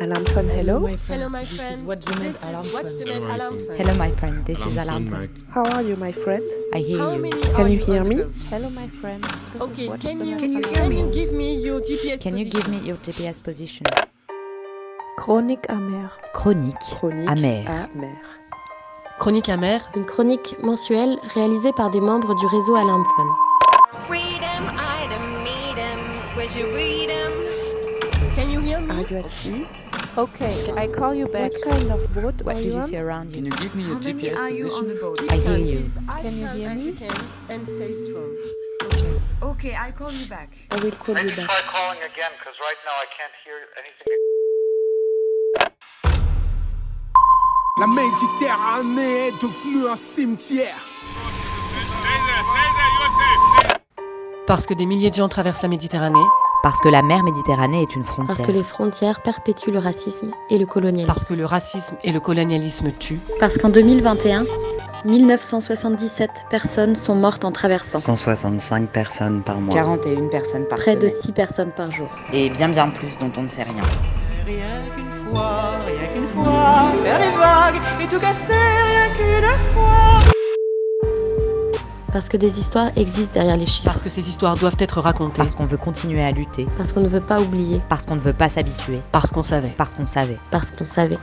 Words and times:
Alarm 0.00 0.24
phone, 0.26 0.48
hello? 0.48 0.78
my 0.80 0.96
friend. 0.96 1.20
Hello, 1.20 1.28
my 1.30 1.44
friend. 1.44 1.70
This 1.70 1.80
is 1.80 1.82
What's 1.82 2.06
the 2.06 2.12
phone. 2.14 2.22
name 2.22 3.30
alarm 3.30 3.58
phone. 3.58 3.76
Hello, 3.76 3.94
my 3.94 4.10
friend. 4.12 4.46
This 4.46 4.64
is 4.66 4.76
Alarm. 4.76 5.10
phone. 5.10 5.28
How 5.50 5.64
are 5.64 5.82
you, 5.82 5.96
my 5.96 6.12
friend? 6.12 6.42
I 6.74 6.78
hear 6.78 6.98
How 6.98 7.12
you. 7.12 7.18
many 7.22 7.40
Can 7.40 7.54
are 7.56 7.68
you 7.68 7.78
hear 7.78 8.04
me? 8.04 8.16
Hello, 8.50 8.70
my 8.70 8.88
friend. 8.88 9.24
This 9.52 9.62
Okay, 9.62 9.88
can 9.98 10.24
you 10.24 10.36
name 10.36 10.62
can 10.62 10.64
alarm 10.76 10.92
you 10.92 11.10
give 11.10 11.32
me 11.32 11.56
your 11.56 11.80
GPS 11.80 12.22
Can 12.22 12.36
you 12.38 12.44
position? 12.46 12.60
give 12.60 12.68
me 12.68 12.86
your 12.86 12.96
GPS 12.98 13.40
position? 13.42 13.84
Chronique 15.16 15.66
amère. 15.68 16.16
Chronique 16.32 16.78
Chronique 16.80 17.28
amère. 17.28 17.88
amère. 17.94 18.22
Chronique 19.18 19.48
amère. 19.48 19.90
Une 19.96 20.04
chronique 20.06 20.54
mensuelle 20.62 21.18
réalisée 21.34 21.72
par 21.72 21.90
des 21.90 22.00
membres 22.00 22.34
du 22.36 22.46
réseau 22.46 22.74
Alarm 22.76 23.04
Phone. 23.16 23.32
Freedom, 24.06 24.62
item, 25.00 25.42
meet 25.42 25.76
'em. 25.76 25.98
Where'd 26.36 26.54
you 26.54 26.66
read 26.72 27.10
'em? 27.10 27.17
Can 27.17 27.17
you 29.10 29.18
you 29.18 29.28
sea? 29.28 29.66
Okay, 30.16 30.72
I 30.76 30.86
call 30.88 31.14
you 31.14 31.26
back. 31.28 31.52
What 31.52 31.64
kind 31.64 31.90
of 31.90 32.12
boat 32.12 32.42
What 32.42 32.56
are 32.56 32.58
do 32.58 32.64
you 32.64 32.70
you 32.72 32.76
on? 32.76 32.82
see 32.82 32.96
around 32.98 33.32
Can 33.32 33.44
you? 33.46 33.50
you 33.52 33.56
give 33.58 33.74
me 33.74 33.84
your 33.84 33.96
GPS 33.96 34.34
position? 34.34 35.28
I 35.30 35.36
hear 35.36 35.56
you. 35.58 35.90
Can 36.22 36.38
you 36.38 36.46
hear 36.48 36.74
me? 36.74 36.82
you 36.82 36.96
and 37.48 37.66
stay 37.66 37.94
strong. 37.94 38.36
Okay, 39.42 39.74
I 39.74 39.90
call 39.92 40.12
you 40.12 40.26
back. 40.26 40.50
I 40.70 40.76
will 40.76 40.92
call 40.92 41.16
you 41.18 41.30
back. 41.30 41.46
try 41.48 41.60
calling 41.72 41.98
again, 42.02 42.32
because 42.38 42.56
right 42.60 42.80
now 42.88 42.96
I 42.98 43.06
can't 43.16 43.34
hear 43.44 43.58
anything. 43.80 44.08
La 47.80 47.86
Méditerranée 47.86 49.28
est 49.28 49.40
devenue 49.40 49.86
un 49.88 49.94
cimetière. 49.94 50.76
Parce 54.46 54.66
que 54.66 54.74
des 54.74 54.86
milliers 54.86 55.10
de 55.10 55.14
gens 55.14 55.28
traversent 55.28 55.62
la 55.62 55.68
Méditerranée. 55.68 56.18
Parce 56.62 56.80
que 56.80 56.88
la 56.88 57.02
mer 57.02 57.22
Méditerranée 57.22 57.82
est 57.82 57.94
une 57.94 58.02
Parce 58.02 58.16
frontière. 58.16 58.46
que 58.46 58.52
les 58.52 58.62
frontières 58.64 59.20
perpétuent 59.22 59.70
le 59.70 59.78
racisme 59.78 60.32
et 60.50 60.58
le 60.58 60.66
colonialisme. 60.66 61.06
Parce 61.06 61.24
que 61.24 61.34
le 61.34 61.44
racisme 61.46 61.96
et 62.02 62.10
le 62.12 62.18
colonialisme 62.20 62.90
tuent. 62.98 63.20
Parce 63.38 63.56
qu'en 63.58 63.68
2021, 63.70 64.44
1977 65.04 66.30
personnes 66.50 66.96
sont 66.96 67.14
mortes 67.14 67.44
en 67.44 67.52
traversant. 67.52 68.00
165 68.00 68.88
personnes 68.88 69.42
par 69.42 69.60
mois. 69.60 69.74
41 69.74 70.28
personnes 70.28 70.64
par 70.68 70.78
Près 70.78 70.96
de 70.96 71.08
semaine. 71.08 71.22
6 71.22 71.32
personnes 71.32 71.72
par 71.76 71.90
jour. 71.92 72.08
Et 72.32 72.50
bien 72.50 72.68
bien 72.68 72.88
plus 72.88 73.16
dont 73.18 73.30
on 73.36 73.42
ne 73.42 73.48
sait 73.48 73.62
rien. 73.62 73.82
Rien 74.44 74.82
qu'une 74.94 75.32
fois, 75.32 75.76
rien 75.86 76.06
qu'une 76.12 76.28
fois, 76.28 76.90
faire 77.04 77.18
des 77.20 77.36
vagues 77.36 77.80
et 78.02 78.06
tout 78.08 78.18
casser, 78.18 78.52
rien 78.52 79.14
qu'une 79.14 79.74
fois. 79.74 80.20
Parce 82.10 82.30
que 82.30 82.38
des 82.38 82.58
histoires 82.58 82.90
existent 82.96 83.34
derrière 83.34 83.58
les 83.58 83.66
chiffres. 83.66 83.84
Parce 83.84 84.00
que 84.00 84.08
ces 84.08 84.30
histoires 84.30 84.56
doivent 84.56 84.76
être 84.78 85.02
racontées. 85.02 85.36
Parce 85.36 85.54
qu'on 85.54 85.66
veut 85.66 85.76
continuer 85.76 86.22
à 86.22 86.30
lutter. 86.30 86.64
Parce 86.78 86.94
qu'on 86.94 87.02
ne 87.02 87.08
veut 87.08 87.20
pas 87.20 87.38
oublier. 87.38 87.82
Parce 87.90 88.06
qu'on 88.06 88.14
ne 88.14 88.20
veut 88.20 88.32
pas 88.32 88.48
s'habituer. 88.48 89.00
Parce 89.12 89.30
qu'on 89.30 89.42
savait. 89.42 89.74
Parce 89.76 89.94
qu'on 89.94 90.06
savait. 90.06 90.38
Parce 90.50 90.70
qu'on 90.70 90.86
savait. 90.86 91.18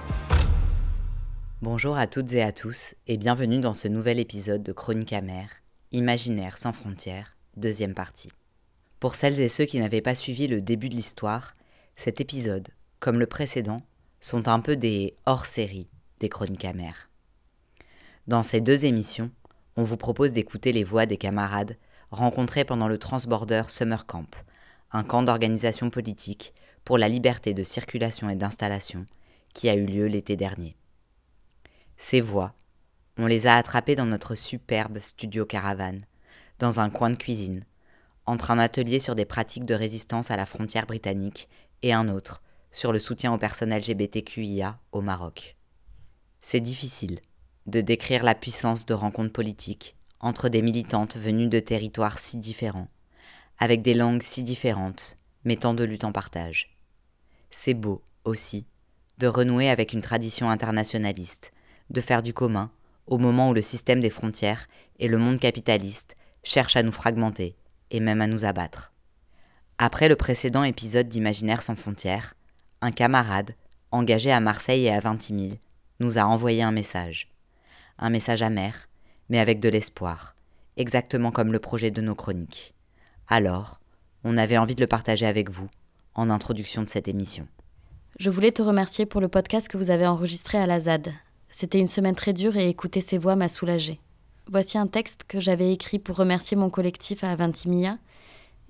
Bonjour 1.63 1.97
à 1.97 2.06
toutes 2.06 2.31
et 2.33 2.44
à 2.44 2.52
tous 2.52 2.94
et 3.08 3.17
bienvenue 3.17 3.61
dans 3.61 3.73
ce 3.73 3.88
nouvel 3.88 4.19
épisode 4.19 4.61
de 4.61 4.73
Chronique 4.73 5.13
amère, 5.13 5.50
Imaginaire 5.91 6.59
sans 6.59 6.72
frontières, 6.72 7.36
deuxième 7.58 7.95
partie. 7.95 8.30
Pour 9.00 9.16
celles 9.16 9.39
et 9.39 9.50
ceux 9.50 9.66
qui 9.66 9.80
n'avaient 9.80 10.02
pas 10.02 10.13
suivi 10.13 10.47
le 10.47 10.61
début 10.61 10.89
de 10.89 10.95
l'histoire, 10.95 11.56
cet 11.95 12.22
épisode, 12.22 12.67
comme 13.00 13.17
le 13.17 13.25
précédent, 13.25 13.80
sont 14.19 14.47
un 14.47 14.59
peu 14.59 14.75
des 14.75 15.16
hors-séries 15.25 15.88
des 16.19 16.30
Chroniques 16.30 16.66
amères. 16.66 17.09
Dans 18.28 18.44
ces 18.44 18.61
deux 18.61 18.86
émissions, 18.86 19.31
on 19.78 19.84
vous 19.84 19.98
propose 19.98 20.34
d'écouter 20.34 20.72
les 20.72 20.84
voix 20.84 21.06
des 21.06 21.18
camarades 21.18 21.78
rencontrés 22.12 22.66
pendant 22.66 22.88
le 22.88 22.98
Transborder 22.98 23.64
Summer 23.68 24.06
Camp, 24.06 24.36
un 24.92 25.04
camp 25.04 25.23
d'organisation 25.23 25.90
politique 25.90 26.54
pour 26.86 26.98
la 26.98 27.09
liberté 27.09 27.54
de 27.54 27.64
circulation 27.64 28.30
et 28.30 28.36
d'installation 28.36 29.06
qui 29.53 29.70
a 29.70 29.76
eu 29.76 29.86
lieu 29.86 30.08
l'été 30.08 30.36
dernier. 30.36 30.76
Ces 31.98 32.22
voix, 32.22 32.53
on 33.18 33.25
les 33.25 33.47
a 33.47 33.56
attrapées 33.56 33.96
dans 33.96 34.06
notre 34.06 34.35
superbe 34.35 35.00
studio 35.00 35.46
caravane, 35.46 36.06
dans 36.59 36.80
un 36.80 36.90
coin 36.90 37.09
de 37.09 37.16
cuisine, 37.16 37.66
entre 38.25 38.52
un 38.52 38.59
atelier 38.59 39.00
sur 39.00 39.16
des 39.16 39.25
pratiques 39.25 39.66
de 39.66 39.75
résistance 39.75 40.31
à 40.31 40.38
la 40.38 40.46
frontière 40.46 40.85
britannique 40.85 41.47
et 41.81 41.94
un 41.94 42.09
autre 42.09 42.41
sur 42.72 42.91
le 42.91 43.00
soutien 43.00 43.34
aux 43.34 43.38
personnes 43.38 43.74
LGBTQIA 43.74 44.80
au 44.91 45.02
Maroc. 45.02 45.56
C'est 46.41 46.59
difficile 46.59 47.19
de 47.66 47.81
décrire 47.81 48.24
la 48.24 48.36
puissance 48.36 48.86
de 48.86 48.94
rencontres 48.94 49.34
politiques 49.34 49.96
entre 50.20 50.50
des 50.50 50.62
militantes 50.62 51.18
venues 51.18 51.48
de 51.48 51.59
territoires 51.59 52.20
si 52.20 52.38
différents, 52.38 52.88
avec 53.59 53.81
des 53.81 53.94
langues 53.94 54.24
si 54.24 54.44
différentes, 54.44 55.18
mais 55.44 55.56
tant 55.56 55.74
de 55.74 55.84
luttes 55.84 56.03
en 56.03 56.12
partage. 56.12 56.76
C'est 57.50 57.74
beau, 57.74 58.02
aussi, 58.24 58.66
de 59.18 59.28
renouer 59.28 59.70
avec 59.70 59.94
une 59.94 60.02
tradition 60.02 60.50
internationaliste, 60.50 61.52
de 61.90 62.02
faire 62.02 62.24
du 62.24 62.34
commun 62.34 62.72
au 63.08 63.18
moment 63.18 63.50
où 63.50 63.53
le 63.53 63.62
système 63.62 64.02
des 64.02 64.09
frontières 64.09 64.68
et 65.00 65.08
le 65.08 65.18
monde 65.18 65.40
capitaliste 65.40 66.16
cherchent 66.44 66.76
à 66.76 66.84
nous 66.84 66.92
fragmenter 66.92 67.56
et 67.92 68.00
même 68.00 68.22
à 68.22 68.28
nous 68.28 68.46
abattre. 68.46 68.92
Après 69.78 70.09
le 70.09 70.16
précédent 70.16 70.64
épisode 70.64 71.08
d'Imaginaire 71.08 71.62
sans 71.62 71.76
frontières, 71.76 72.34
un 72.82 72.92
camarade, 72.92 73.56
engagé 73.92 74.32
à 74.32 74.40
Marseille 74.40 74.86
et 74.86 74.92
à 74.92 75.00
Vintimille, 75.00 75.59
nous 76.00 76.18
a 76.18 76.24
envoyé 76.24 76.64
un 76.64 76.72
message. 76.72 77.34
Un 77.97 78.09
message 78.09 78.41
amer, 78.41 78.88
mais 79.29 79.39
avec 79.39 79.59
de 79.59 79.69
l'espoir, 79.69 80.35
exactement 80.78 81.31
comme 81.31 81.51
le 81.51 81.59
projet 81.59 81.91
de 81.91 82.01
nos 82.01 82.16
chroniques. 82.16 82.73
Alors, 83.28 83.79
on 84.23 84.38
avait 84.38 84.57
envie 84.57 84.75
de 84.75 84.81
le 84.81 84.88
partager 84.88 85.25
avec 85.25 85.50
vous, 85.50 85.69
en 86.13 86.29
introduction 86.29 86.84
de 86.84 86.89
cette 86.89 87.07
émission. 87.07 87.47
Je 88.19 88.29
voulais 88.29 88.51
te 88.51 88.61
remercier 88.61 89.05
pour 89.05 89.22
le 89.22 89.28
podcast 89.28 89.67
que 89.67 89.78
vous 89.78 89.89
avez 89.89 90.07
enregistré 90.07 90.57
à 90.57 90.67
la 90.67 90.79
ZAD. 90.79 91.13
C'était 91.50 91.79
une 91.79 91.88
semaine 91.88 92.16
très 92.16 92.34
dure 92.34 92.57
et 92.57 92.69
écouter 92.69 93.01
ces 93.01 93.17
voix 93.17 93.35
m'a 93.35 93.50
soulagée. 93.50 94.00
Voici 94.50 94.78
un 94.78 94.88
texte 94.88 95.23
que 95.28 95.39
j'avais 95.39 95.72
écrit 95.72 96.00
pour 96.00 96.17
remercier 96.17 96.55
mon 96.55 96.69
collectif 96.69 97.23
à 97.23 97.35
Ventimiglia, 97.35 97.97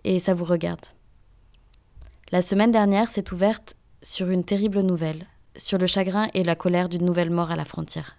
et 0.03 0.19
ça 0.19 0.34
vous 0.34 0.46
regarde. 0.46 0.85
La 2.31 2.41
semaine 2.41 2.72
dernière 2.72 3.09
s'est 3.09 3.34
ouverte 3.34 3.75
sur 4.02 4.30
une 4.30 4.44
terrible 4.44 4.81
nouvelle, 4.81 5.25
sur 5.58 5.78
le 5.78 5.88
chagrin 5.88 6.28
et 6.34 6.44
la 6.44 6.56
colère 6.56 6.90
d'une 6.90 7.06
nouvelle 7.06 7.30
mort 7.30 7.52
à 7.52 7.56
la 7.56 7.66
frontière. 7.66 8.18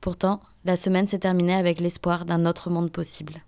Pourtant, 0.00 0.40
la 0.64 0.76
semaine 0.76 1.06
s'est 1.06 1.18
terminée 1.18 1.54
avec 1.54 1.78
l'espoir 1.78 2.24
d'un 2.24 2.46
autre 2.46 2.70
monde 2.70 2.90
possible. 2.90 3.42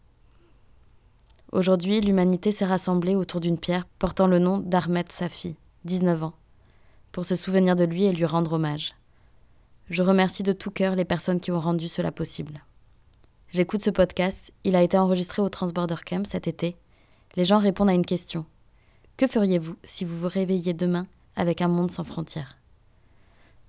Aujourd'hui, 1.50 2.00
l'humanité 2.00 2.52
s'est 2.52 2.66
rassemblée 2.66 3.14
autour 3.14 3.40
d'une 3.40 3.58
pierre 3.58 3.86
portant 3.98 4.26
le 4.26 4.38
nom 4.38 4.58
d'Ahmed 4.58 5.10
Safi, 5.10 5.56
19 5.84 6.22
ans, 6.24 6.34
pour 7.10 7.24
se 7.24 7.36
souvenir 7.36 7.76
de 7.76 7.84
lui 7.84 8.04
et 8.04 8.12
lui 8.12 8.24
rendre 8.24 8.54
hommage. 8.54 8.94
Je 9.90 10.02
remercie 10.02 10.42
de 10.42 10.52
tout 10.52 10.70
cœur 10.70 10.94
les 10.94 11.04
personnes 11.04 11.40
qui 11.40 11.50
ont 11.50 11.60
rendu 11.60 11.88
cela 11.88 12.12
possible. 12.12 12.62
J'écoute 13.50 13.82
ce 13.82 13.90
podcast, 13.90 14.50
il 14.64 14.76
a 14.76 14.82
été 14.82 14.96
enregistré 14.96 15.42
au 15.42 15.48
Transborder 15.50 15.96
Camp 16.06 16.26
cet 16.26 16.48
été. 16.48 16.76
Les 17.36 17.44
gens 17.44 17.58
répondent 17.58 17.90
à 17.90 17.94
une 17.94 18.06
question. 18.06 18.46
Que 19.19 19.26
feriez-vous 19.26 19.76
si 19.84 20.06
vous 20.06 20.19
vous 20.19 20.28
réveilliez 20.28 20.72
demain 20.72 21.06
avec 21.36 21.60
un 21.60 21.69
monde 21.69 21.90
sans 21.90 22.04
frontières? 22.04 22.56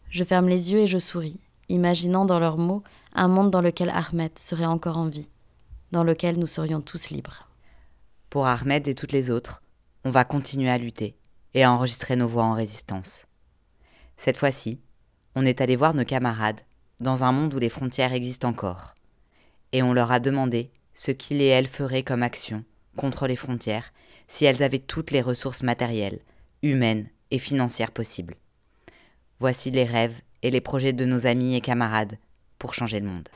Je 0.09 0.23
ferme 0.23 0.47
les 0.47 0.71
yeux 0.71 0.79
et 0.79 0.87
je 0.87 0.99
souris, 0.99 1.39
imaginant 1.73 2.25
dans 2.25 2.39
leurs 2.39 2.57
mots 2.57 2.83
un 3.13 3.27
monde 3.27 3.51
dans 3.51 3.61
lequel 3.61 3.89
Ahmed 3.89 4.37
serait 4.39 4.65
encore 4.65 4.97
en 4.97 5.07
vie, 5.07 5.27
dans 5.91 6.03
lequel 6.03 6.39
nous 6.39 6.47
serions 6.47 6.81
tous 6.81 7.09
libres. 7.09 7.49
Pour 8.29 8.47
Ahmed 8.47 8.87
et 8.87 8.95
toutes 8.95 9.11
les 9.11 9.29
autres, 9.29 9.61
on 10.05 10.11
va 10.11 10.23
continuer 10.23 10.69
à 10.69 10.77
lutter 10.77 11.17
et 11.53 11.63
à 11.63 11.71
enregistrer 11.71 12.15
nos 12.15 12.27
voix 12.27 12.43
en 12.43 12.53
résistance. 12.53 13.25
Cette 14.17 14.37
fois-ci, 14.37 14.79
on 15.35 15.45
est 15.45 15.61
allé 15.61 15.75
voir 15.75 15.93
nos 15.93 16.05
camarades 16.05 16.61
dans 16.99 17.23
un 17.23 17.31
monde 17.31 17.53
où 17.53 17.59
les 17.59 17.69
frontières 17.69 18.13
existent 18.13 18.47
encore. 18.47 18.93
Et 19.71 19.81
on 19.81 19.93
leur 19.93 20.11
a 20.11 20.19
demandé 20.19 20.71
ce 20.93 21.11
qu'ils 21.11 21.41
et 21.41 21.47
elles 21.47 21.67
feraient 21.67 22.03
comme 22.03 22.23
action 22.23 22.63
contre 22.95 23.27
les 23.27 23.35
frontières 23.35 23.91
si 24.27 24.45
elles 24.45 24.61
avaient 24.61 24.79
toutes 24.79 25.11
les 25.11 25.21
ressources 25.21 25.63
matérielles, 25.63 26.19
humaines 26.61 27.09
et 27.31 27.39
financières 27.39 27.91
possibles. 27.91 28.35
Voici 29.39 29.71
les 29.71 29.83
rêves 29.83 30.21
et 30.43 30.51
les 30.51 30.61
projets 30.61 30.93
de 30.93 31.05
nos 31.05 31.25
amis 31.25 31.55
et 31.55 31.61
camarades 31.61 32.17
pour 32.59 32.73
changer 32.73 32.99
le 32.99 33.07
monde. 33.07 33.29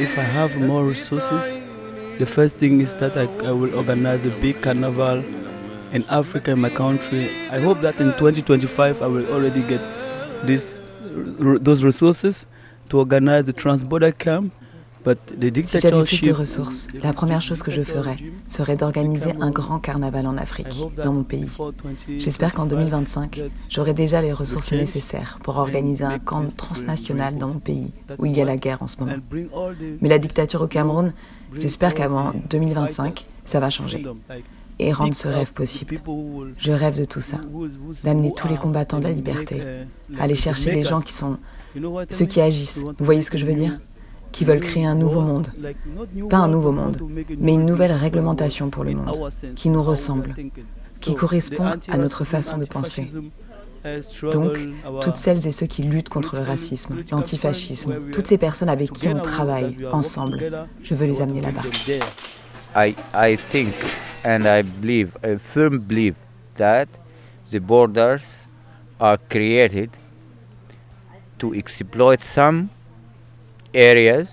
If 0.00 0.18
I 0.18 0.22
have 0.22 0.60
more 0.60 0.84
resources, 0.84 1.56
the 2.18 2.26
first 2.26 2.58
thing 2.58 2.80
is 2.80 2.94
that 2.94 3.16
I, 3.16 3.26
I 3.46 3.52
will 3.52 3.74
organize 3.74 4.24
a 4.26 4.30
big 4.40 4.60
carnival 4.60 5.22
in 5.92 6.04
Africa, 6.08 6.52
in 6.52 6.60
my 6.60 6.68
country. 6.68 7.28
I 7.50 7.60
hope 7.60 7.80
that 7.80 8.00
in 8.00 8.12
2025 8.18 9.02
I 9.02 9.06
will 9.06 9.26
already 9.32 9.62
get 9.62 9.80
this, 10.44 10.80
those 11.00 11.84
resources 11.84 12.46
to 12.90 12.98
organize 12.98 13.46
the 13.46 13.52
transborder 13.52 14.16
camp 14.16 14.52
Si 15.64 15.80
j'avais 15.80 16.04
plus 16.04 16.22
de 16.22 16.32
ressources, 16.32 16.86
la 17.02 17.12
première 17.12 17.42
chose 17.42 17.62
que 17.62 17.70
je 17.70 17.82
ferais 17.82 18.16
serait 18.48 18.76
d'organiser 18.76 19.32
un 19.40 19.50
grand 19.50 19.78
carnaval 19.78 20.26
en 20.26 20.36
Afrique, 20.38 20.80
dans 21.02 21.12
mon 21.12 21.24
pays. 21.24 21.50
J'espère 22.08 22.54
qu'en 22.54 22.66
2025, 22.66 23.42
j'aurai 23.68 23.92
déjà 23.92 24.22
les 24.22 24.32
ressources 24.32 24.72
nécessaires 24.72 25.38
pour 25.42 25.58
organiser 25.58 26.04
un 26.04 26.18
camp 26.18 26.46
transnational 26.56 27.36
dans 27.36 27.48
mon 27.48 27.58
pays, 27.58 27.92
où 28.18 28.26
il 28.26 28.36
y 28.36 28.40
a 28.40 28.44
la 28.44 28.56
guerre 28.56 28.82
en 28.82 28.86
ce 28.86 28.98
moment. 28.98 29.16
Mais 30.00 30.08
la 30.08 30.18
dictature 30.18 30.62
au 30.62 30.66
Cameroun, 30.66 31.12
j'espère 31.58 31.94
qu'avant 31.94 32.32
2025, 32.48 33.26
ça 33.44 33.60
va 33.60 33.68
changer. 33.70 34.06
Et 34.80 34.92
rendre 34.92 35.14
ce 35.14 35.28
rêve 35.28 35.52
possible. 35.52 35.98
Je 36.58 36.72
rêve 36.72 36.98
de 36.98 37.04
tout 37.04 37.20
ça. 37.20 37.36
D'amener 38.02 38.32
tous 38.32 38.48
les 38.48 38.56
combattants 38.56 38.98
de 38.98 39.04
la 39.04 39.12
liberté. 39.12 39.60
Aller 40.18 40.34
chercher 40.34 40.72
les 40.72 40.82
gens 40.82 41.00
qui 41.00 41.12
sont... 41.12 41.38
ceux 42.10 42.26
qui 42.26 42.40
agissent. 42.40 42.82
Vous 42.98 43.04
voyez 43.04 43.22
ce 43.22 43.30
que 43.30 43.38
je 43.38 43.46
veux 43.46 43.54
dire? 43.54 43.78
Qui 44.34 44.44
veulent 44.44 44.60
créer 44.60 44.84
un 44.84 44.96
nouveau 44.96 45.20
monde. 45.20 45.46
Pas 46.28 46.38
un 46.38 46.48
nouveau 46.48 46.72
monde, 46.72 46.96
mais 47.38 47.54
une 47.54 47.64
nouvelle 47.64 47.92
réglementation 47.92 48.68
pour 48.68 48.82
le 48.82 48.92
monde, 48.92 49.30
qui 49.54 49.70
nous 49.70 49.82
ressemble, 49.82 50.34
qui 51.00 51.14
correspond 51.14 51.70
à 51.88 51.98
notre 51.98 52.24
façon 52.24 52.58
de 52.58 52.64
penser. 52.64 53.12
Donc, 54.32 54.58
toutes 55.02 55.18
celles 55.18 55.46
et 55.46 55.52
ceux 55.52 55.66
qui 55.66 55.84
luttent 55.84 56.08
contre 56.08 56.34
le 56.34 56.42
racisme, 56.42 56.96
l'antifascisme, 57.12 58.10
toutes 58.10 58.26
ces 58.26 58.38
personnes 58.38 58.68
avec 58.68 58.92
qui 58.92 59.06
on 59.08 59.20
travaille 59.20 59.76
ensemble, 59.92 60.66
je 60.82 60.94
veux 60.96 61.06
les 61.06 61.22
amener 61.22 61.40
là-bas. 61.40 61.62
I, 62.76 62.96
I 63.14 63.36
think 63.36 63.72
and 64.24 64.42
I 64.46 64.62
believe, 64.62 65.10
I 65.22 65.36
firmly 65.38 65.78
believe 65.78 66.14
that 66.56 66.86
the 67.52 67.60
borders 67.60 68.48
are 68.98 69.18
created 69.30 69.90
to 71.38 71.54
exploit 71.54 72.20
some 72.20 72.68
areas 73.74 74.28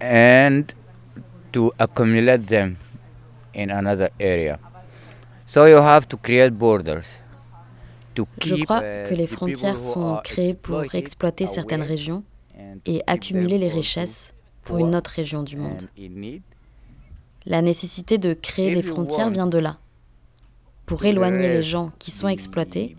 and 0.00 0.62
to 1.52 1.72
accumulate 1.78 2.46
them 2.46 2.76
in 3.54 3.70
another 3.70 4.10
area. 4.20 4.58
So 5.46 5.66
you 5.66 5.76
have 5.76 6.06
to 6.08 6.16
create 6.16 6.50
borders. 6.50 7.06
To 8.14 8.26
Je 8.42 8.56
crois 8.64 8.82
uh, 8.82 9.08
que 9.08 9.14
les 9.14 9.26
frontières 9.26 9.78
sont 9.78 10.20
créées 10.24 10.54
pour 10.54 10.94
exploiter 10.94 11.46
certaines 11.46 11.82
régions 11.82 12.24
et 12.84 13.02
accumuler 13.06 13.58
les 13.58 13.68
richesses 13.68 14.28
pour 14.64 14.78
une 14.78 14.94
autre 14.94 15.10
région 15.10 15.42
du 15.42 15.56
monde. 15.56 15.88
La 17.46 17.62
nécessité 17.62 18.18
de 18.18 18.34
créer 18.34 18.74
des 18.74 18.82
frontières 18.82 19.30
vient 19.30 19.46
de 19.46 19.58
là, 19.58 19.78
pour 20.88 21.04
éloigner 21.04 21.48
les 21.48 21.62
gens 21.62 21.92
qui 21.98 22.10
sont 22.10 22.28
exploités 22.28 22.96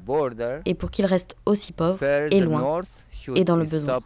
et 0.65 0.74
pour 0.75 0.91
qu'ils 0.91 1.07
restent 1.07 1.36
aussi 1.45 1.74
pauvres 1.74 2.03
et 2.03 2.39
loin 2.39 2.81
et 3.36 3.44
dans 3.44 3.56
le 3.56 3.65
besoin. 3.65 4.00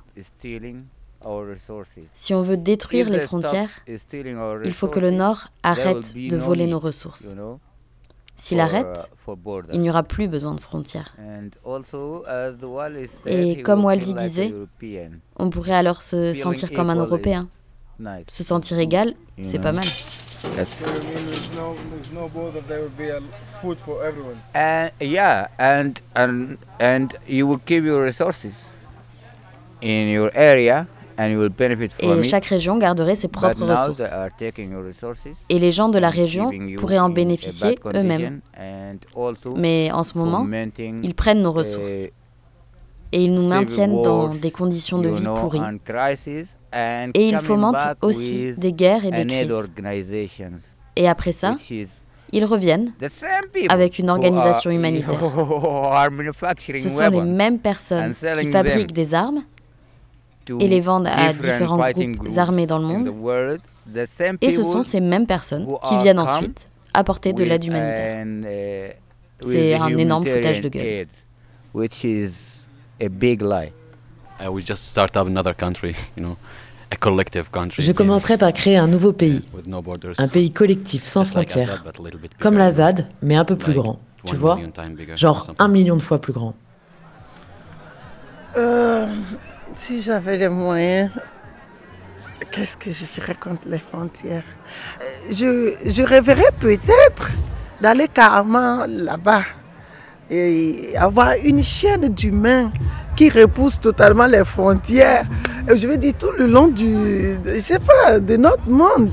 Si 2.13 2.33
on 2.33 2.41
veut 2.41 2.57
détruire 2.57 3.09
les 3.09 3.19
frontières, 3.19 3.69
il 3.88 4.74
faut 4.74 4.88
que 4.88 5.00
le 5.00 5.12
Nord 5.12 5.50
arrête 5.62 6.15
de 6.15 6.38
voler 6.38 6.65
nos 6.65 6.80
ressources. 6.80 7.35
S'il 8.35 8.59
arrête, 8.59 9.07
uh, 9.27 9.31
il 9.74 9.81
n'y 9.81 9.89
aura 9.91 10.01
plus 10.01 10.27
besoin 10.27 10.56
de 10.56 10.59
frontières. 10.59 11.15
Et 13.27 13.62
comme 13.62 13.86
Waldi 13.86 14.13
disait, 14.15 14.53
on 15.36 15.50
pourrait 15.51 15.75
alors 15.75 16.01
se 16.01 16.33
sentir 16.33 16.71
comme 16.71 16.89
un 16.89 16.95
Européen. 16.95 17.47
Se 18.27 18.44
sentir 18.44 18.79
égal, 18.79 19.13
c'est 19.44 19.59
pas 19.59 19.71
mal. 19.71 19.86
That's- 20.55 20.67
There's 20.79 21.51
no, 21.55 21.75
there's 21.91 22.11
no 22.13 22.27
border. 22.27 22.61
There 22.67 22.81
will 22.81 22.89
be 22.97 23.09
a 23.09 23.21
food 23.61 23.77
for 23.79 24.03
everyone. 24.05 24.35
And 24.53 24.91
yeah, 25.01 25.47
and 25.57 25.93
and 26.15 26.57
and 26.79 27.13
you 27.27 27.47
will 27.47 27.59
keep 27.65 27.83
your 27.85 28.03
resources 28.03 28.53
in 29.81 30.09
your 30.09 30.31
area, 30.35 30.85
and 31.17 31.31
you 31.31 31.39
will 31.39 31.49
benefit 31.49 31.93
from 31.93 32.11
Et 32.11 32.19
it. 32.19 32.23
chaque 32.25 32.45
région 32.45 32.77
garderait 32.77 33.15
ses 33.15 33.27
But 33.27 33.33
propres 33.39 33.65
now 33.65 33.71
ressources. 33.71 33.97
they 33.97 34.11
are 34.13 34.29
taking 34.37 34.71
your 34.71 34.83
resources 34.85 35.27
Et 35.49 35.59
les 35.59 35.71
gens 35.71 35.89
de 35.89 35.97
la 35.99 36.09
and 36.09 36.11
région 36.11 36.51
pourraient 36.77 36.99
en 36.99 37.09
bénéficier 37.09 37.79
eux-mêmes. 37.93 38.41
Mais 39.55 39.91
en 39.91 40.03
ce 40.03 40.17
moment, 40.17 40.45
ils 41.03 41.15
prennent 41.15 41.41
nos 41.41 41.51
ressources. 41.53 42.09
Et 43.15 43.24
ils 43.24 43.33
nous 43.33 43.48
maintiennent 43.48 44.01
dans 44.01 44.33
des 44.33 44.51
conditions 44.51 44.98
de 44.98 45.10
vie 45.10 45.24
pourries. 45.24 45.62
Et 47.13 47.30
ils 47.30 47.38
fomentent 47.38 47.98
aussi 48.01 48.54
des 48.57 48.74
guerres 48.74 49.06
et 49.06 49.12
des 49.12 49.25
crises. 49.25 50.04
Et 50.95 51.07
après 51.07 51.31
ça, 51.31 51.56
ils 52.31 52.45
reviennent 52.45 52.94
avec 53.69 54.00
une 54.00 54.10
organisation 54.10 54.71
humanitaire. 54.77 55.19
Ce 56.75 56.89
sont 56.89 57.10
les 57.10 57.21
mêmes 57.21 57.60
personnes 57.60 58.13
qui 58.13 58.51
fabriquent 58.51 58.94
des 58.94 59.13
armes 59.13 59.44
et 60.60 60.68
les 60.68 60.81
vendent 60.81 61.07
à 61.07 61.31
différents 61.31 61.77
groupes 61.77 62.38
armés 62.38 62.65
dans 62.65 62.80
le 62.80 62.86
monde. 62.86 63.13
Et 64.42 64.51
ce 64.51 64.63
sont 64.63 64.83
ces 64.83 65.00
mêmes 65.00 65.27
personnes 65.27 65.68
qui 65.88 65.98
viennent 65.98 66.19
ensuite 66.19 66.69
apporter 66.94 67.33
de 67.33 67.44
l'aide 67.44 67.63
humanitaire. 67.63 68.25
an, 68.25 68.44
uh, 68.44 68.94
C'est 69.42 69.74
un 69.75 69.98
énorme 69.98 70.25
foutage 70.25 70.62
de 70.62 70.69
gueule. 70.69 71.07
Aid, 72.99 73.05
which 73.05 73.05
is 73.05 73.05
a 73.05 73.09
big 73.09 73.41
lie. 73.41 73.71
I 74.39 74.49
would 74.49 74.65
just 74.65 74.85
start 74.87 75.15
up 75.15 75.27
another 75.27 75.53
country, 75.53 75.95
you 76.15 76.23
know, 76.23 76.37
a 76.91 76.95
collective 76.95 77.49
country. 77.51 77.83
Je 77.83 77.91
commencerai 77.93 78.37
par 78.37 78.51
créer 78.53 78.77
un 78.77 78.87
nouveau 78.87 79.13
pays, 79.13 79.41
with 79.53 79.67
no 79.67 79.81
borders. 79.81 80.15
un 80.19 80.27
pays 80.27 80.51
collectif 80.51 81.03
sans 81.05 81.21
Just 81.23 81.33
frontières, 81.33 81.69
Assad, 81.69 81.83
but 81.83 81.99
a 81.99 82.01
little 82.03 82.19
bit 82.19 82.37
comme 82.39 82.55
bigger. 82.55 82.65
la 82.65 82.71
ZAD, 82.71 83.07
mais 83.21 83.35
un 83.35 83.45
peu 83.45 83.55
plus 83.55 83.73
Like 83.73 83.81
grand, 83.83 83.99
tu 84.25 84.35
vois? 84.35 84.57
bigger 84.97 85.15
Genre 85.17 85.53
un 85.59 85.67
million 85.67 85.95
de 85.95 86.01
fois 86.01 86.19
plus 86.19 86.33
grand. 86.33 86.53
Euh, 88.57 89.07
si 89.75 90.01
j'avais 90.01 90.37
les 90.37 90.49
moyens, 90.49 91.09
qu'est-ce 92.51 92.77
que 92.77 92.91
je 92.91 93.05
ferais 93.05 93.35
contre 93.35 93.67
les 93.67 93.79
frontières? 93.79 94.43
Euh, 95.01 95.33
je, 95.33 95.91
je 95.91 96.01
rêverais 96.03 96.51
peut-être 96.59 97.31
d'aller 97.81 98.07
carrément 98.07 98.85
là-bas 98.87 99.43
et 100.29 100.95
avoir 100.97 101.33
une 101.43 101.63
chaîne 101.63 102.09
d'humains 102.09 102.71
qui 103.15 103.29
repousse 103.29 103.79
totalement 103.79 104.25
les 104.25 104.43
frontières. 104.43 105.25
Et 105.69 105.77
je 105.77 105.87
veux 105.87 105.97
dire 105.97 106.13
tout 106.17 106.31
le 106.37 106.47
long 106.47 106.67
du, 106.67 107.37
je 107.45 107.59
sais 107.59 107.79
pas, 107.79 108.19
de 108.19 108.35
notre 108.37 108.67
monde. 108.67 109.11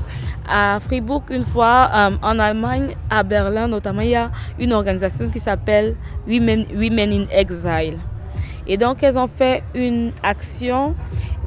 À 0.49 0.79
Fribourg, 0.81 1.23
une 1.29 1.43
fois, 1.43 1.89
euh, 1.93 2.09
en 2.21 2.39
Allemagne, 2.39 2.95
à 3.09 3.23
Berlin 3.23 3.67
notamment, 3.67 4.01
il 4.01 4.09
y 4.09 4.15
a 4.15 4.31
une 4.59 4.73
organisation 4.73 5.29
qui 5.29 5.39
s'appelle 5.39 5.95
Women, 6.27 6.65
Women 6.75 7.13
in 7.13 7.25
Exile. 7.31 7.99
Et 8.67 8.77
donc, 8.77 9.01
elles 9.03 9.17
ont 9.17 9.29
fait 9.29 9.63
une 9.73 10.11
action 10.23 10.95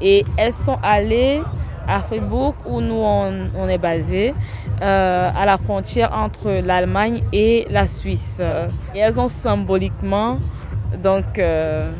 et 0.01 0.25
elles 0.37 0.53
sont 0.53 0.77
allées 0.81 1.41
à 1.87 1.99
Fribourg, 1.99 2.55
où 2.65 2.81
nous 2.81 2.95
on, 2.95 3.49
on 3.57 3.67
est 3.69 3.77
basé, 3.77 4.33
euh, 4.81 5.29
à 5.35 5.45
la 5.45 5.57
frontière 5.57 6.11
entre 6.13 6.51
l'Allemagne 6.63 7.21
et 7.31 7.67
la 7.69 7.87
Suisse. 7.87 8.41
Et 8.93 8.99
elles 8.99 9.19
ont 9.19 9.27
symboliquement 9.27 10.37
donc 11.01 11.39
euh, 11.39 11.91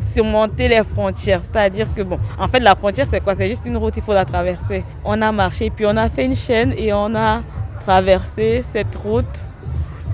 surmonté 0.00 0.68
les 0.68 0.82
frontières. 0.84 1.40
C'est-à-dire 1.42 1.92
que, 1.94 2.02
bon, 2.02 2.18
en 2.38 2.48
fait, 2.48 2.60
la 2.60 2.74
frontière, 2.74 3.06
c'est 3.08 3.20
quoi? 3.20 3.34
C'est 3.34 3.48
juste 3.48 3.66
une 3.66 3.76
route, 3.76 3.94
il 3.96 4.02
faut 4.02 4.14
la 4.14 4.24
traverser. 4.24 4.84
On 5.04 5.20
a 5.22 5.32
marché, 5.32 5.70
puis 5.70 5.86
on 5.86 5.96
a 5.96 6.08
fait 6.08 6.24
une 6.24 6.36
chaîne 6.36 6.72
et 6.76 6.92
on 6.92 7.14
a 7.14 7.42
traversé 7.80 8.62
cette 8.62 8.94
route. 8.96 9.48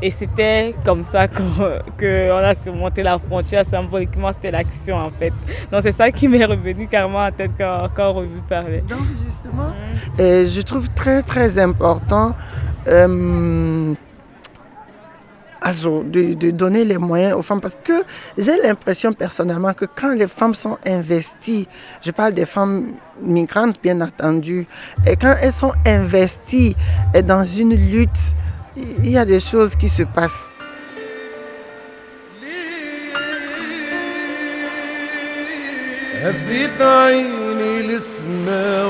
Et 0.01 0.11
c'était 0.11 0.75
comme 0.85 1.05
ça 1.05 1.29
qu'on 1.29 1.81
que 1.97 2.31
a 2.31 2.55
surmonté 2.55 3.03
la 3.03 3.19
frontière. 3.19 3.65
Symboliquement, 3.65 4.33
c'était 4.33 4.51
l'action 4.51 4.97
en 4.97 5.11
fait. 5.11 5.33
Donc 5.71 5.83
c'est 5.83 5.93
ça 5.93 6.11
qui 6.11 6.29
m'est 6.29 6.45
revenu 6.45 6.87
carrément 6.87 7.25
en 7.25 7.33
tête 7.33 7.53
quand, 7.59 7.89
quand 7.95 8.13
on 8.15 8.23
vu 8.23 8.41
parler. 8.49 8.83
Donc 8.83 9.01
justement, 9.27 9.73
Et 10.19 10.49
je 10.49 10.61
trouve 10.63 10.89
très 10.91 11.23
très 11.23 11.59
important 11.59 12.35
euh, 12.87 13.95
de, 16.05 16.35
de 16.35 16.51
donner 16.51 16.85
les 16.85 16.99
moyens 16.99 17.35
aux 17.35 17.43
femmes 17.43 17.61
parce 17.61 17.77
que 17.83 18.05
j'ai 18.37 18.57
l'impression 18.63 19.13
personnellement 19.13 19.75
que 19.75 19.85
quand 19.85 20.15
les 20.15 20.27
femmes 20.27 20.55
sont 20.55 20.79
investies, 20.87 21.69
je 22.03 22.11
parle 22.11 22.33
des 22.33 22.47
femmes 22.47 22.93
migrantes 23.21 23.77
bien 23.83 24.01
entendu, 24.01 24.67
et 25.07 25.17
quand 25.17 25.35
elles 25.41 25.53
sont 25.53 25.73
investies 25.85 26.75
dans 27.25 27.45
une 27.45 27.75
lutte, 27.75 28.35
il 29.05 29.11
y 29.11 29.19
a 29.19 29.25
des 29.25 29.41
choses 29.41 29.75
qui 29.77 29.89
se 29.89 30.03
passent. 30.03 30.47
هزيت 36.23 36.83
عيني 36.83 37.83
للسما 37.83 38.85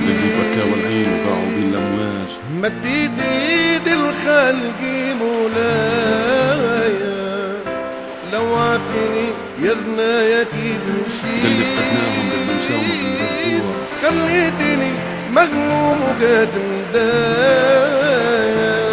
الذي 0.00 0.30
بكى 0.38 0.62
والعين 0.70 1.10
ضاعوا 1.24 1.50
بين 1.56 1.68
الامواج 1.70 2.30
مديت 2.62 3.18
ايدي 3.20 3.92
الخلق 3.92 4.80
مولاي. 5.20 6.94
لوعتني 8.32 9.26
يا 9.62 9.74
ثنايا 9.74 10.42
كيف 10.42 10.82
مشيت 11.06 11.44
اللي 11.44 11.64
بالممشى 12.30 12.74
ومن 12.74 12.98
الرجوع 13.16 13.74
خليتني 14.02 14.92
مغموم 15.32 15.98
وكاتم 16.02 16.70
دايا 16.94 18.83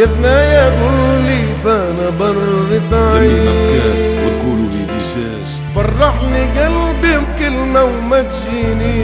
يا 0.00 0.06
ثنايا 0.06 0.64
قول 0.82 1.22
لي 1.24 1.42
فانا 1.64 2.10
برت 2.10 2.92
عيني 2.92 3.78
وتقولوا 4.26 4.68
لي 4.70 4.84
دجاج. 4.84 5.46
فرحني 5.74 6.42
قلبي 6.60 7.16
بكلمة 7.18 7.82
وما 7.84 8.22
تجيني 8.22 9.00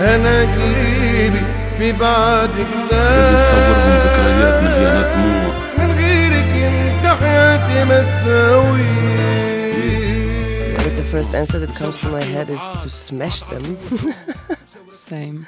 أنا 0.00 0.40
قليبي 0.42 1.42
في 1.78 1.92
بعدك 1.92 2.66
اللي 2.74 3.42
تصورهم 3.42 3.98
ذكريات 4.04 4.62
مليانة 4.62 5.02
دموع 5.14 5.54
من 5.78 5.90
غيرك 5.96 6.52
انت 6.72 7.06
حياتي 7.22 7.84
ما 7.84 8.02
تساوي 8.02 8.88
The 10.98 11.16
first 11.16 11.32
answer 11.34 11.58
that 11.64 11.72
comes 11.80 11.96
to 12.02 12.08
my 12.16 12.22
head 12.34 12.48
is 12.50 12.64
to 12.82 12.88
smash 12.90 13.40
them. 13.50 13.64
Same. 15.08 15.46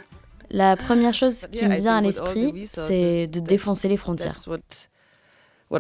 La 0.51 0.77
première 0.77 1.15
chose 1.15 1.47
qui 1.53 1.65
me 1.65 1.77
vient 1.77 1.97
à 1.97 2.01
l'esprit, 2.01 2.67
c'est 2.67 3.27
de 3.27 3.41
défoncer 3.41 3.89
les 3.89 3.97
frontières. 3.97 4.35
Mais 5.71 5.79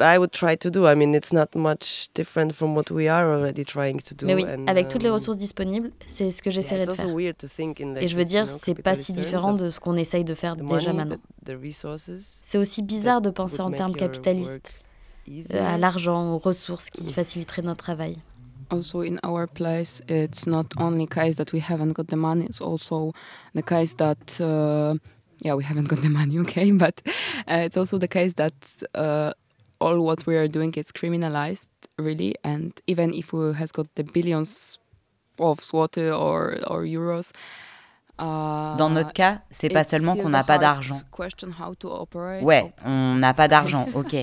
oui, 4.34 4.46
avec 4.68 4.86
toutes 4.86 5.02
les 5.02 5.08
um, 5.08 5.14
ressources 5.14 5.36
disponibles, 5.36 5.90
c'est 6.06 6.30
ce 6.30 6.42
que 6.42 6.52
j'essaierai 6.52 6.86
de 6.86 6.92
faire. 6.92 7.08
Et 7.08 7.34
je 8.06 8.16
veux 8.16 8.24
dire, 8.24 8.48
c'est 8.48 8.80
pas 8.80 8.94
si 8.94 9.12
différent 9.12 9.54
de 9.54 9.68
ce 9.68 9.80
qu'on 9.80 9.96
essaye 9.96 10.24
de 10.24 10.34
faire 10.34 10.54
déjà 10.54 10.92
maintenant. 10.92 11.16
C'est 12.42 12.58
aussi 12.58 12.82
bizarre 12.82 13.20
de 13.20 13.30
penser 13.30 13.60
en 13.60 13.72
termes 13.72 13.96
capitalistes, 13.96 14.70
euh, 15.28 15.74
à 15.74 15.78
l'argent, 15.78 16.34
aux 16.34 16.38
ressources 16.38 16.90
qui 16.90 17.12
faciliteraient 17.12 17.62
notre 17.62 17.82
travail. 17.82 18.16
Also, 18.70 19.00
in 19.00 19.18
our 19.24 19.46
place, 19.46 20.00
it's 20.08 20.46
not 20.46 20.66
only 20.78 21.06
case 21.06 21.36
that 21.36 21.52
we 21.52 21.58
haven't 21.60 21.92
got 21.94 22.06
the 22.08 22.16
money; 22.16 22.44
it's 22.46 22.60
also 22.60 23.12
the 23.54 23.62
case 23.62 23.94
that, 23.94 24.40
uh, 24.40 24.94
yeah, 25.44 25.54
we 25.54 25.64
haven't 25.64 25.88
got 25.88 26.00
the 26.02 26.08
money. 26.08 26.38
Okay, 26.44 26.70
but 26.72 27.02
uh, 27.48 27.64
it's 27.66 27.76
also 27.76 27.98
the 27.98 28.06
case 28.08 28.34
that 28.34 28.54
uh, 28.94 29.32
all 29.80 30.00
what 30.00 30.24
we 30.26 30.36
are 30.36 30.46
doing 30.48 30.70
gets 30.70 30.92
criminalized, 30.92 31.68
really. 31.98 32.34
And 32.44 32.72
even 32.86 33.12
if 33.12 33.32
we 33.32 33.54
has 33.54 33.72
got 33.72 33.86
the 33.96 34.04
billions 34.04 34.78
of 35.38 35.58
zloty 35.60 36.06
or 36.10 36.58
or 36.68 36.84
euros. 36.84 37.32
uh, 38.18 38.76
Dans 38.76 38.90
notre 38.90 39.12
cas, 39.12 39.40
c'est 39.50 39.68
pas 39.70 39.80
it's 39.82 39.90
seulement 39.90 40.14
qu'on 40.14 40.28
n'a 40.28 40.44
pas 40.44 40.58
d'argent. 40.58 41.00
question 41.10 41.50
how 41.58 41.74
to 41.74 41.88
operate. 41.90 42.44
Ouais, 42.44 42.72
on 42.84 43.16
n'a 43.16 43.34
pas 43.34 43.48
d'argent, 43.48 43.86
ok. 43.94 44.14